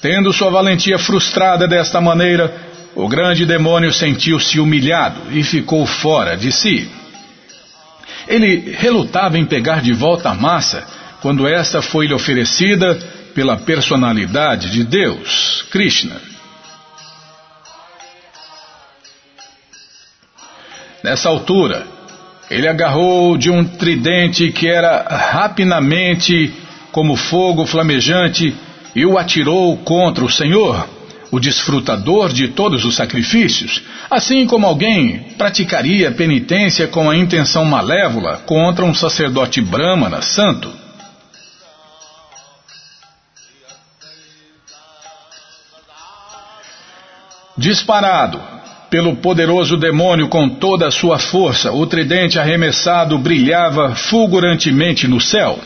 [0.00, 6.50] Tendo sua valentia frustrada desta maneira, o grande demônio sentiu-se humilhado e ficou fora de
[6.50, 6.90] si.
[8.26, 10.86] Ele relutava em pegar de volta a massa
[11.20, 12.94] quando esta foi-lhe oferecida
[13.34, 16.20] pela personalidade de Deus, Krishna.
[21.02, 21.86] Nessa altura,
[22.50, 26.52] ele agarrou de um tridente que era rapidamente
[26.92, 28.54] como fogo flamejante
[28.94, 30.86] e o atirou contra o Senhor,
[31.30, 38.38] o desfrutador de todos os sacrifícios, assim como alguém praticaria penitência com a intenção malévola
[38.46, 40.70] contra um sacerdote brahmana santo.
[47.56, 48.40] Disparado
[48.90, 55.58] pelo poderoso demônio com toda a sua força, o tridente arremessado brilhava fulgurantemente no céu.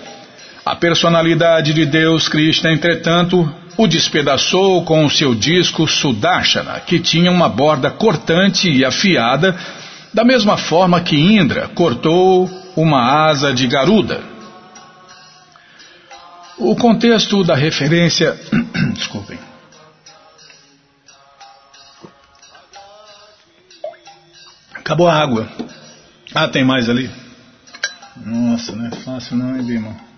[0.65, 7.31] A personalidade de Deus Krishna, entretanto, o despedaçou com o seu disco Sudarshana, que tinha
[7.31, 9.57] uma borda cortante e afiada,
[10.13, 14.23] da mesma forma que Indra cortou uma asa de Garuda.
[16.57, 18.39] O contexto da referência.
[18.95, 19.39] Desculpem.
[24.73, 25.49] Acabou a água.
[26.33, 27.11] Ah, tem mais ali?
[28.17, 30.14] Nossa, não é fácil não, hein, Bima?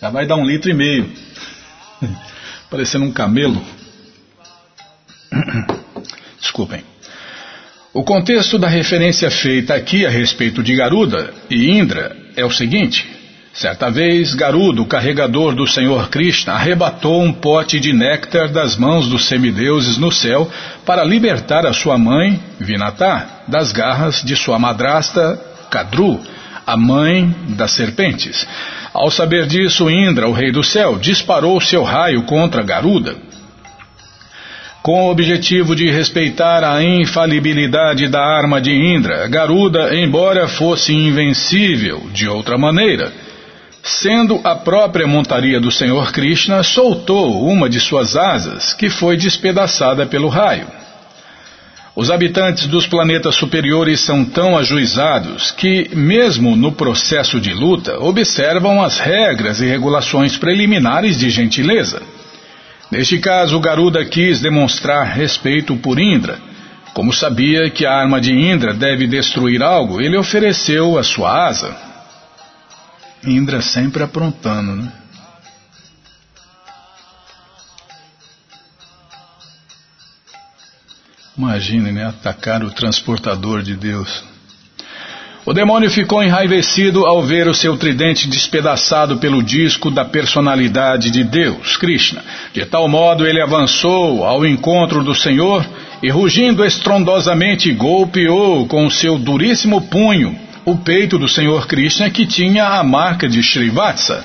[0.00, 1.10] Já vai dar um litro e meio.
[2.70, 3.62] Parecendo um camelo.
[6.40, 6.82] Desculpem.
[7.92, 13.06] O contexto da referência feita aqui a respeito de Garuda e Indra é o seguinte:
[13.52, 19.06] certa vez, Garuda, o carregador do Senhor Krishna, arrebatou um pote de néctar das mãos
[19.06, 20.50] dos semideuses no céu
[20.86, 25.38] para libertar a sua mãe, Vinatá, das garras de sua madrasta,
[25.70, 26.20] Kadru,
[26.66, 28.46] a mãe das serpentes.
[28.92, 33.16] Ao saber disso, Indra, o rei do céu, disparou seu raio contra Garuda.
[34.82, 42.08] Com o objetivo de respeitar a infalibilidade da arma de Indra, Garuda, embora fosse invencível
[42.12, 43.12] de outra maneira,
[43.82, 50.06] sendo a própria montaria do Senhor Krishna, soltou uma de suas asas, que foi despedaçada
[50.06, 50.79] pelo raio.
[52.00, 58.82] Os habitantes dos planetas superiores são tão ajuizados que, mesmo no processo de luta, observam
[58.82, 62.00] as regras e regulações preliminares de gentileza.
[62.90, 66.38] Neste caso, Garuda quis demonstrar respeito por Indra.
[66.94, 71.76] Como sabia que a arma de Indra deve destruir algo, ele ofereceu a sua asa.
[73.26, 74.99] Indra sempre aprontando, né?
[81.40, 82.04] Imagine, né?
[82.04, 84.22] Atacar o transportador de Deus.
[85.46, 91.24] O demônio ficou enraivecido ao ver o seu tridente despedaçado pelo disco da personalidade de
[91.24, 92.22] Deus, Krishna.
[92.52, 95.66] De tal modo ele avançou ao encontro do Senhor
[96.02, 102.66] e, rugindo estrondosamente, golpeou com seu duríssimo punho o peito do Senhor Krishna que tinha
[102.66, 104.22] a marca de Srivatsa.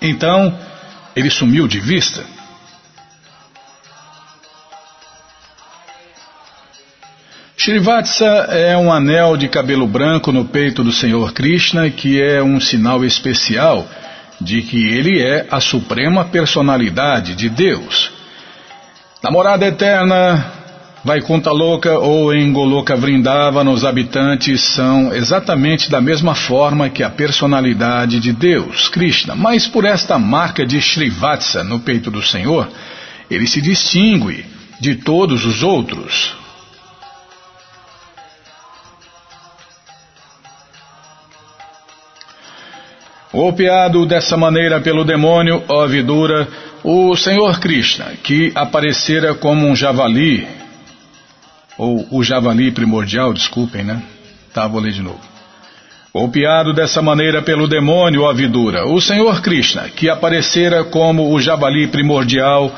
[0.00, 0.56] Então,
[1.16, 2.35] ele sumiu de vista.
[7.66, 12.60] Srivatsa é um anel de cabelo branco no peito do Senhor Krishna que é um
[12.60, 13.84] sinal especial
[14.40, 18.12] de que ele é a suprema personalidade de Deus.
[19.20, 20.46] Namorada eterna,
[21.04, 27.10] Vaikunta Louca ou em Goloka Vrindavana, os habitantes são exatamente da mesma forma que a
[27.10, 32.68] personalidade de Deus, Krishna, mas por esta marca de Srivatsa no peito do Senhor,
[33.28, 34.46] ele se distingue
[34.80, 36.45] de todos os outros.
[43.36, 46.48] Golpeado dessa maneira pelo demônio, ó Vidura,
[46.82, 50.48] o Senhor Krishna, que aparecera como um javali,
[51.76, 54.02] ou o javali primordial, desculpem, né?
[54.54, 55.20] Tá, vou ler de novo.
[56.14, 61.88] Golpeado dessa maneira pelo demônio, ó Vidura, o Senhor Krishna, que aparecera como o javali
[61.88, 62.74] primordial,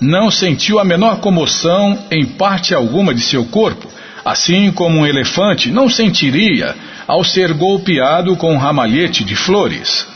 [0.00, 3.86] não sentiu a menor comoção em parte alguma de seu corpo,
[4.30, 6.76] assim como um elefante não sentiria
[7.06, 10.06] ao ser golpeado com um ramalhete de flores.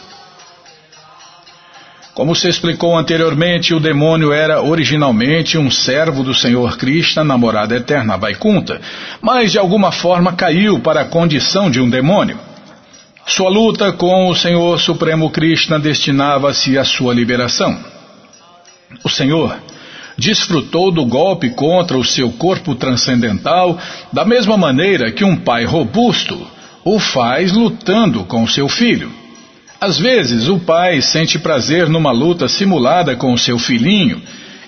[2.15, 8.17] Como se explicou anteriormente, o demônio era originalmente um servo do Senhor Krishna, namorada eterna
[8.17, 8.81] Vaikunta,
[9.21, 12.39] mas de alguma forma caiu para a condição de um demônio.
[13.27, 17.77] Sua luta com o Senhor Supremo Krishna destinava-se à sua liberação.
[19.03, 19.59] O Senhor
[20.17, 23.79] desfrutou do golpe contra o seu corpo transcendental
[24.13, 26.47] da mesma maneira que um pai robusto
[26.85, 29.11] o faz lutando com seu filho.
[29.81, 34.23] Às vezes, o pai sente prazer numa luta simulada com o seu filhinho,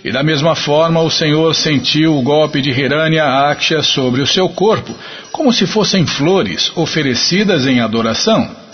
[0.05, 4.49] e da mesma forma o Senhor sentiu o golpe de Hiranya Aksha sobre o seu
[4.49, 4.95] corpo,
[5.33, 8.66] como se fossem flores oferecidas em adoração.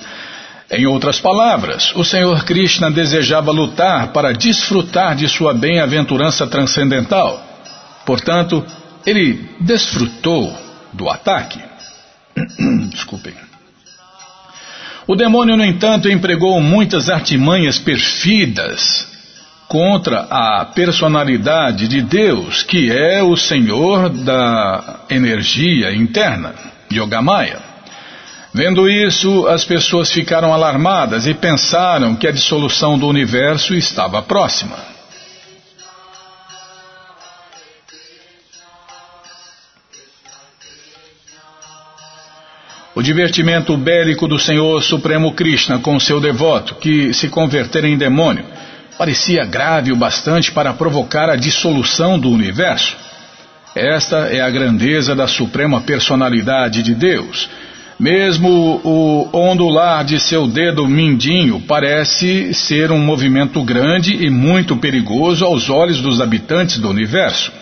[0.73, 7.45] Em outras palavras, o Senhor Krishna desejava lutar para desfrutar de sua bem-aventurança transcendental.
[8.07, 8.65] Portanto,
[9.05, 10.57] ele desfrutou
[10.91, 11.61] do ataque.
[12.89, 13.35] Desculpem.
[15.07, 19.07] O demônio, no entanto, empregou muitas artimanhas perfidas
[19.69, 26.55] contra a personalidade de Deus, que é o Senhor da energia interna,
[26.91, 27.72] Yogamaya.
[28.55, 34.77] Vendo isso, as pessoas ficaram alarmadas e pensaram que a dissolução do universo estava próxima.
[42.95, 48.45] O divertimento bélico do Senhor Supremo Krishna com seu devoto, que se convertera em demônio,
[48.99, 52.95] parecia grave o bastante para provocar a dissolução do universo.
[53.75, 57.49] Esta é a grandeza da suprema personalidade de Deus.
[57.99, 65.45] Mesmo o ondular de seu dedo mindinho parece ser um movimento grande e muito perigoso
[65.45, 67.53] aos olhos dos habitantes do universo.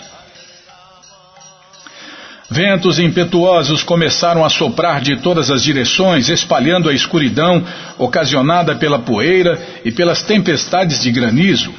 [2.51, 7.65] Ventos impetuosos começaram a soprar de todas as direções, espalhando a escuridão
[7.97, 11.73] ocasionada pela poeira e pelas tempestades de granizo.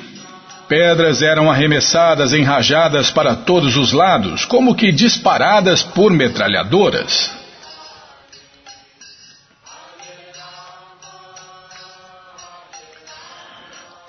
[0.69, 7.40] Pedras eram arremessadas em rajadas para todos os lados, como que disparadas por metralhadoras.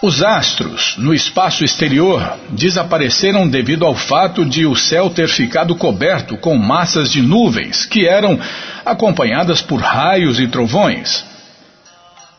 [0.03, 6.37] Os astros no espaço exterior desapareceram devido ao fato de o céu ter ficado coberto
[6.37, 8.37] com massas de nuvens que eram
[8.85, 11.25] acompanhadas por raios e trovões.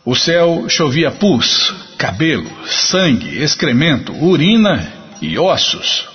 [0.04, 4.92] O céu chovia pus, cabelo, sangue, excremento, urina
[5.22, 6.06] e ossos.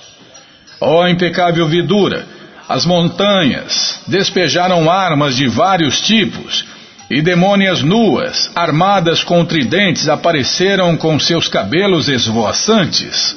[0.79, 2.27] Ó oh, impecável vidura!
[2.67, 6.63] As montanhas despejaram armas de vários tipos
[7.09, 13.35] e demônias nuas, armadas com tridentes, apareceram com seus cabelos esvoaçantes.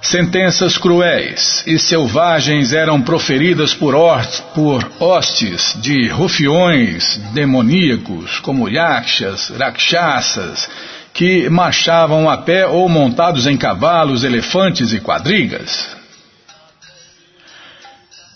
[0.00, 3.94] Sentenças cruéis e selvagens eram proferidas por,
[4.98, 10.68] hostes de rufiões demoníacos, como yakshas, rakshasas,
[11.12, 15.96] que marchavam a pé ou montados em cavalos, elefantes e quadrigas.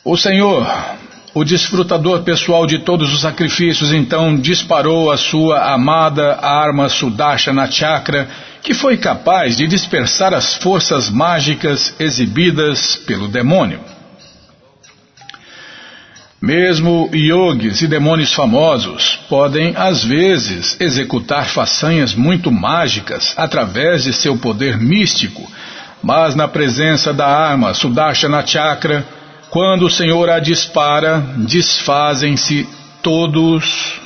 [0.04, 0.66] O Senhor,
[1.32, 8.28] o desfrutador pessoal de todos os sacrifícios, então disparou a sua amada arma Sudashana Chakra,
[8.62, 13.80] que foi capaz de dispersar as forças mágicas exibidas pelo demônio.
[16.44, 24.36] Mesmo yogis e demônios famosos podem, às vezes, executar façanhas muito mágicas através de seu
[24.36, 25.50] poder místico,
[26.02, 29.06] mas na presença da arma Sudarshana Chakra,
[29.48, 32.68] quando o Senhor a dispara, desfazem-se
[33.02, 33.98] todos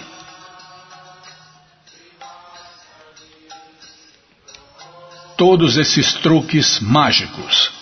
[5.36, 7.78] todos esses truques mágicos.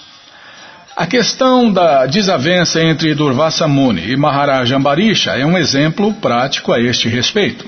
[0.97, 6.81] A questão da desavença entre Durvasa Muni e Maharaja Ambarisha é um exemplo prático a
[6.81, 7.67] este respeito.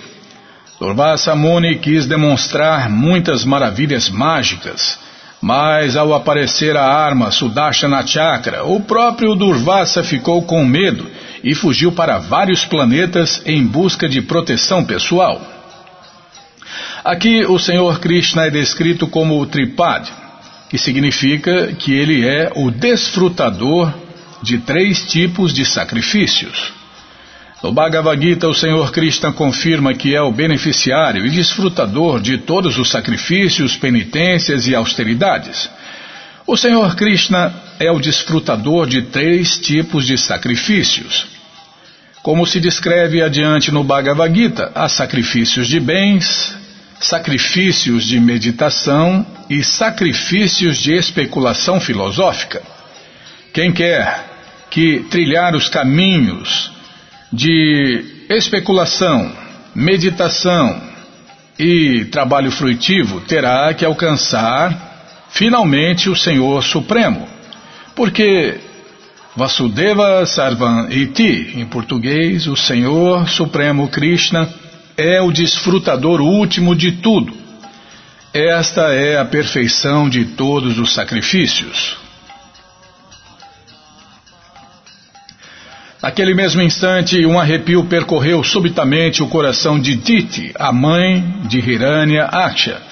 [0.80, 4.98] Durvasa Muni quis demonstrar muitas maravilhas mágicas,
[5.42, 11.06] mas ao aparecer a arma Sudashana Chakra, o próprio Durvasa ficou com medo
[11.44, 15.38] e fugiu para vários planetas em busca de proteção pessoal.
[17.04, 20.10] Aqui o Senhor Krishna é descrito como o Tripad,
[20.68, 23.92] que significa que ele é o desfrutador
[24.42, 26.72] de três tipos de sacrifícios.
[27.62, 32.78] No Bhagavad Gita, o Senhor Krishna confirma que é o beneficiário e desfrutador de todos
[32.78, 35.68] os sacrifícios, penitências e austeridades.
[36.46, 41.26] O Senhor Krishna é o desfrutador de três tipos de sacrifícios.
[42.22, 46.56] Como se descreve adiante no Bhagavad Gita, há sacrifícios de bens,
[47.00, 52.62] sacrifícios de meditação e sacrifícios de especulação filosófica.
[53.52, 54.26] Quem quer
[54.70, 56.70] que trilhar os caminhos
[57.32, 59.32] de especulação,
[59.74, 60.82] meditação
[61.58, 67.28] e trabalho fruitivo terá que alcançar finalmente o Senhor Supremo.
[67.94, 68.60] Porque
[69.36, 74.48] Vasudeva Sarvam Iti, em português, o Senhor Supremo Krishna,
[74.98, 77.32] é o desfrutador último de tudo.
[78.34, 81.96] Esta é a perfeição de todos os sacrifícios.
[86.02, 92.24] Naquele mesmo instante, um arrepio percorreu subitamente o coração de Diti, a mãe de Hiranya
[92.24, 92.82] Aksha.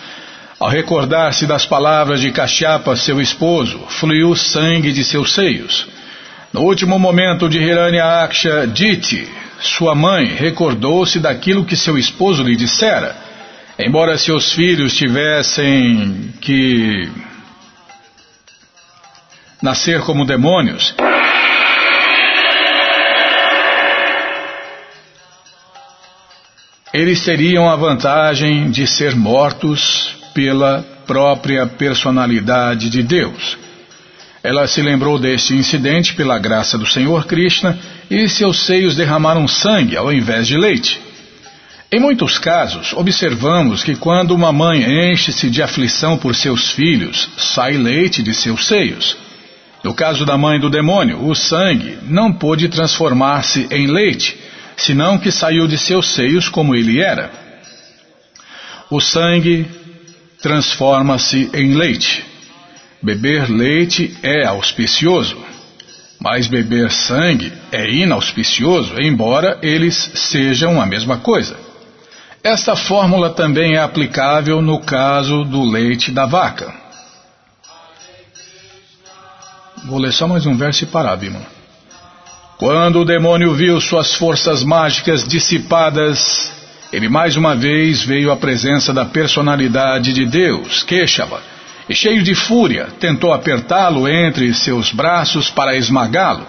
[0.58, 5.86] Ao recordar-se das palavras de Kashyapa, seu esposo, fluiu sangue de seus seios.
[6.52, 9.28] No último momento de Hiranya Aksha, Diti
[9.60, 13.16] sua mãe recordou-se daquilo que seu esposo lhe dissera.
[13.78, 17.10] Embora seus filhos tivessem que
[19.62, 20.94] nascer como demônios,
[26.92, 33.58] eles teriam a vantagem de ser mortos pela própria personalidade de Deus.
[34.46, 37.76] Ela se lembrou deste incidente pela graça do Senhor Krishna
[38.08, 41.00] e seus seios derramaram sangue ao invés de leite.
[41.90, 47.72] Em muitos casos, observamos que quando uma mãe enche-se de aflição por seus filhos, sai
[47.72, 49.16] leite de seus seios.
[49.82, 54.38] No caso da mãe do demônio, o sangue não pôde transformar-se em leite,
[54.76, 57.32] senão que saiu de seus seios como ele era.
[58.88, 59.66] O sangue
[60.40, 62.35] transforma-se em leite.
[63.02, 65.36] Beber leite é auspicioso.
[66.18, 71.56] Mas beber sangue é inauspicioso, embora eles sejam a mesma coisa.
[72.42, 76.72] Esta fórmula também é aplicável no caso do leite da vaca.
[79.84, 81.40] Vou ler só mais um verso e parar, Bima.
[82.58, 86.50] Quando o demônio viu suas forças mágicas dissipadas,
[86.92, 91.55] ele mais uma vez veio à presença da personalidade de Deus, e
[91.94, 96.46] cheio de fúria, tentou apertá-lo entre seus braços para esmagá-lo.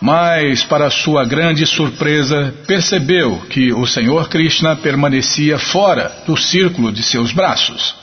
[0.00, 7.02] Mas, para sua grande surpresa, percebeu que o Senhor Krishna permanecia fora do círculo de
[7.02, 7.94] seus braços.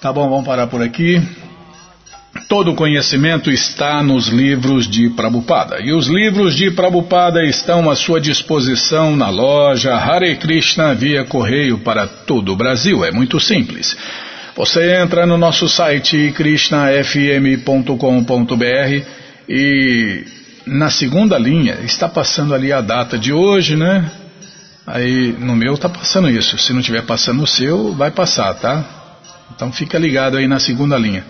[0.00, 1.20] Tá bom, vamos parar por aqui.
[2.48, 5.80] Todo conhecimento está nos livros de Prabhupada.
[5.80, 11.78] E os livros de Prabhupada estão à sua disposição na loja Hare Krishna via correio
[11.78, 13.04] para todo o Brasil.
[13.04, 13.96] É muito simples.
[14.56, 19.06] Você entra no nosso site krishnafm.com.br
[19.48, 20.24] e
[20.66, 24.10] na segunda linha está passando ali a data de hoje, né?
[24.86, 26.58] Aí no meu está passando isso.
[26.58, 28.84] Se não estiver passando o seu, vai passar, tá?
[29.54, 31.24] Então fica ligado aí na segunda linha.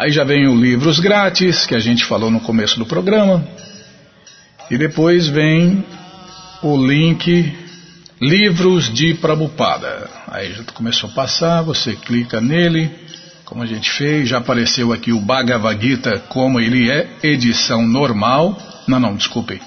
[0.00, 3.46] Aí já vem o livros grátis, que a gente falou no começo do programa.
[4.70, 5.84] E depois vem
[6.62, 7.54] o link
[8.18, 10.08] Livros de Prabupada.
[10.26, 12.90] Aí já começou a passar, você clica nele,
[13.44, 18.56] como a gente fez, já apareceu aqui o Bhagavad Gita como ele é, edição normal.
[18.88, 19.60] Não, não, desculpem.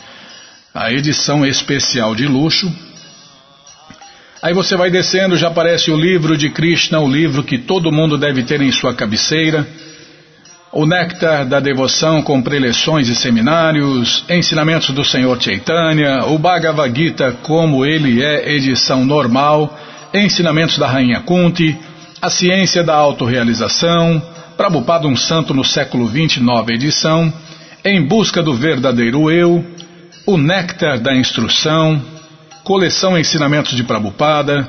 [0.73, 2.75] A edição especial de luxo.
[4.41, 8.17] Aí você vai descendo, já aparece o livro de Krishna, o livro que todo mundo
[8.17, 9.67] deve ter em sua cabeceira
[10.73, 17.31] o Néctar da Devoção com preleções e seminários, ensinamentos do Senhor Chaitanya, o Bhagavad Gita
[17.43, 19.77] como ele é, edição normal,
[20.11, 21.77] ensinamentos da Rainha Kunti,
[22.19, 24.19] A Ciência da Autorrealização,
[24.57, 27.31] Prabhupada um Santo no século XX, nova edição,
[27.85, 29.63] Em Busca do Verdadeiro Eu,
[30.25, 32.01] O Néctar da Instrução,
[32.63, 34.67] Coleção Ensinamentos de Prabhupada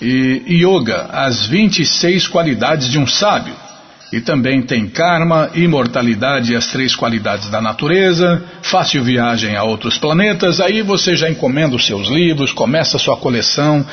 [0.00, 3.67] e Yoga, as 26 qualidades de um sábio.
[4.10, 9.98] E também tem karma, imortalidade e as três qualidades da natureza, fácil viagem a outros
[9.98, 10.60] planetas.
[10.60, 13.84] Aí você já encomenda os seus livros, começa a sua coleção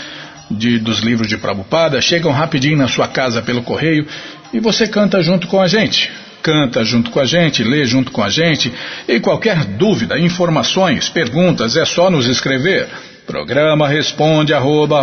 [0.49, 4.07] de, dos livros de Prabhupada, chegam rapidinho na sua casa pelo correio
[4.53, 6.09] e você canta junto com a gente.
[6.41, 8.71] Canta junto com a gente, lê junto com a gente.
[9.07, 12.87] E qualquer dúvida, informações, perguntas, é só nos escrever.
[13.25, 15.01] Programa responde arroba,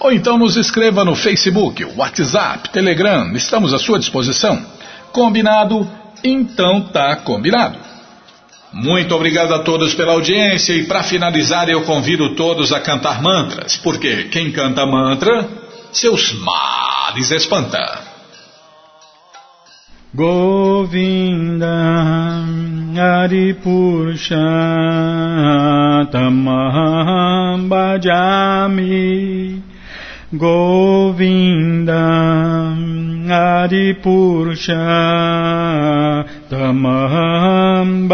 [0.00, 4.64] ou então nos escreva no Facebook, WhatsApp, Telegram, estamos à sua disposição.
[5.12, 5.86] Combinado?
[6.24, 7.78] Então tá combinado.
[8.72, 13.76] Muito obrigado a todos pela audiência e para finalizar eu convido todos a cantar mantras,
[13.76, 15.46] porque quem canta mantra,
[15.92, 18.08] seus males espanta.
[20.14, 21.66] Govinda
[23.22, 24.36] Aripurusha
[26.10, 29.49] Tamaham Bhajami
[30.34, 31.96] गोविन्दम्
[33.32, 34.66] आदिपुरुष
[36.50, 38.08] तमहम्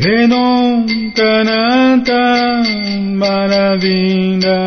[0.00, 0.88] Venom
[1.20, 4.64] Vedantanantam Maravinda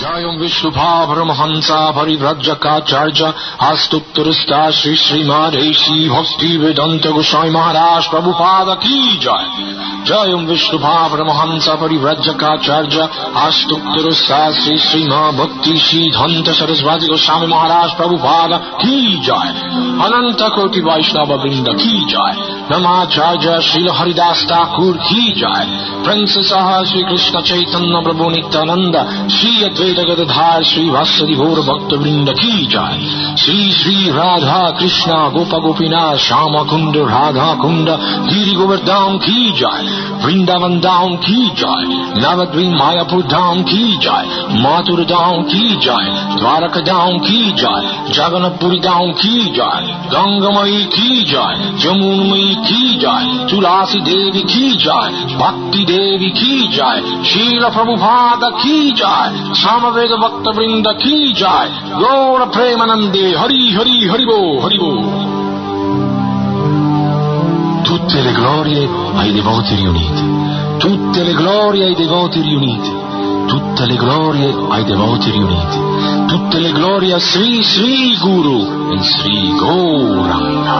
[0.00, 6.08] Vishnupa Paramahansa Parivrajakacarya Astuttarasta Sri Srimad A.C.
[6.08, 9.44] Bhakti Vedanta Goswami Maharaj Prabhupada Ki Jai
[10.08, 13.04] Jayam Vishnupa Paramahansa Parivrajakacarya
[13.44, 19.52] Astuttarasta Sri Srimad Bhakti Siddhanta Sarasvati Goswami Maharaj Prabhupada Ki Jai
[20.00, 22.34] Ananta Koti Vaishnava Vrinda Ki Jai
[22.72, 25.68] Namacharya Srila Haridas Thakur Ki Jai
[26.04, 26.48] Princess
[26.88, 32.98] Sri Krishna Chaitanya Prabhu Nityananda Sri Advaita জগৎ ধার শ্রী ভাস্বরী ভোর ভক্তবৃন্দ কি চায়
[33.36, 37.88] শ্রী শ্রী রাধা কৃষ্ণ গোপা গোপীনা শ্যাম কুণ্ড রাধা কুণ্ড
[38.30, 39.84] গিরি গোবর দাম কি জয়
[40.22, 41.86] বৃন্দাবন দাম কি জয়
[42.22, 44.26] নবদ্বীপ মায়াপুর দাম কি জয়
[44.64, 46.08] মাতুর দাম কি জয়
[46.40, 54.00] দ্বারক দাম কি জয় জগন্নপুরী দাম কি জয় গঙ্গময়ী কি জয় যমুনময়ী কি জয় তুলাসী
[54.00, 59.30] দেবী কি জয় ভক্তি দেবী কি জয় শীল প্রভু ভাগ কি জয়
[59.80, 61.70] রামবেদ ভক্তবৃন্দ কি যায়
[62.02, 64.90] গৌর প্রেমানন্দে হরি হরি হরিবো হরিবো
[67.88, 68.82] tutte le glorie
[69.20, 70.24] ai devoti riuniti,
[70.84, 72.92] tutte le glorie ai devoti riuniti,
[73.52, 75.78] tutte le glorie ai devoti riuniti,
[76.30, 78.60] tutte le glorie a Sri Sri Guru
[78.94, 80.76] e Sri Gauranga.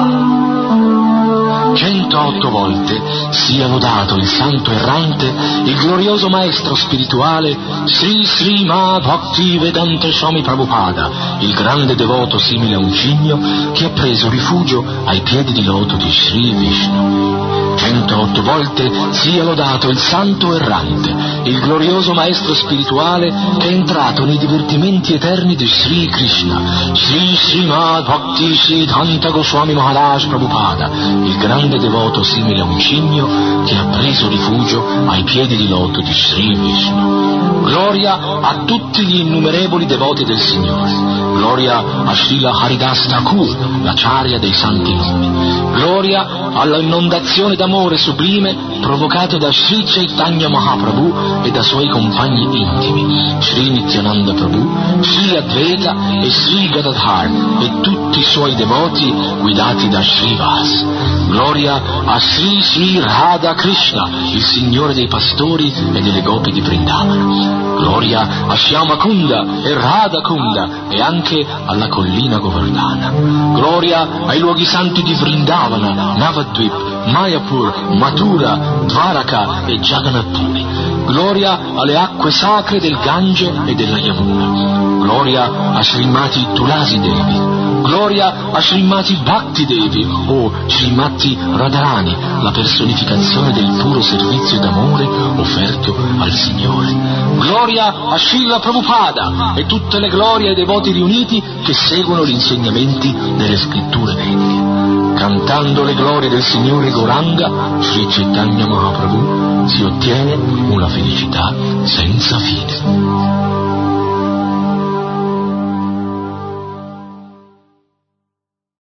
[1.75, 3.01] 108 volte
[3.31, 5.27] sia lodato il santo errante,
[5.65, 12.75] il glorioso maestro spirituale Sri Sri Ma Bhakti Vedanta Swami Prabhupada, il grande devoto simile
[12.75, 13.39] a un cigno
[13.73, 17.51] che ha preso rifugio ai piedi di loto di Sri Vishnu.
[17.77, 21.11] 108 volte sia lodato il santo errante,
[21.45, 28.05] il glorioso maestro spirituale che è entrato nei divertimenti eterni di Sri Krishna, Sri Srimad
[28.05, 30.91] Bhakti Siddhanta Goswami Maharaj Prabhupada,
[31.25, 36.01] il grande devoto simile a un cigno che ha preso rifugio ai piedi di loto
[36.01, 37.63] di Sri Vishnu.
[37.63, 40.91] Gloria a tutti gli innumerevoli devoti del Signore.
[41.35, 45.29] Gloria a Srila Haridas Thakur, la charia dei santi nomi.
[45.73, 53.37] Gloria alla inondazione d'amore sublime provocato da Sri Chaitanya Mahaprabhu e da suoi compagni intimi,
[53.41, 57.31] Sri Nityananda Prabhu, Sri Advaita e Sri Gadadhar
[57.61, 60.85] e tutti i suoi devoti guidati da Sri Vas.
[61.51, 67.75] Gloria a Sri Sri Radha Krishna, il Signore dei pastori e delle gopi di Vrindavana.
[67.75, 73.11] Gloria a Shyama Kunda e Radha Kunda e anche alla collina Govardhana.
[73.53, 80.90] Gloria ai luoghi santi di Vrindavana, Navadvip, Mayapur, Mathura, Dvaraka e Jagannath Puri.
[81.11, 85.01] Gloria alle acque sacre del Gange e della Yamuna.
[85.03, 87.59] Gloria a Srimati Tulasi Devi.
[87.83, 95.05] Gloria a Srimati Bhakti Devi o Srimati Radharani, la personificazione del puro servizio d'amore
[95.37, 96.95] offerto al Signore.
[97.39, 103.13] Gloria a Srila Prabhupada e tutte le glorie ai devoti riuniti che seguono gli insegnamenti
[103.37, 104.60] delle scritture vediche.
[105.21, 111.55] Cantando le glorie del Signore Goranga, Sri Chaitanya Mahaprabhu, si ottiene una felicità
[111.85, 113.50] senza fine.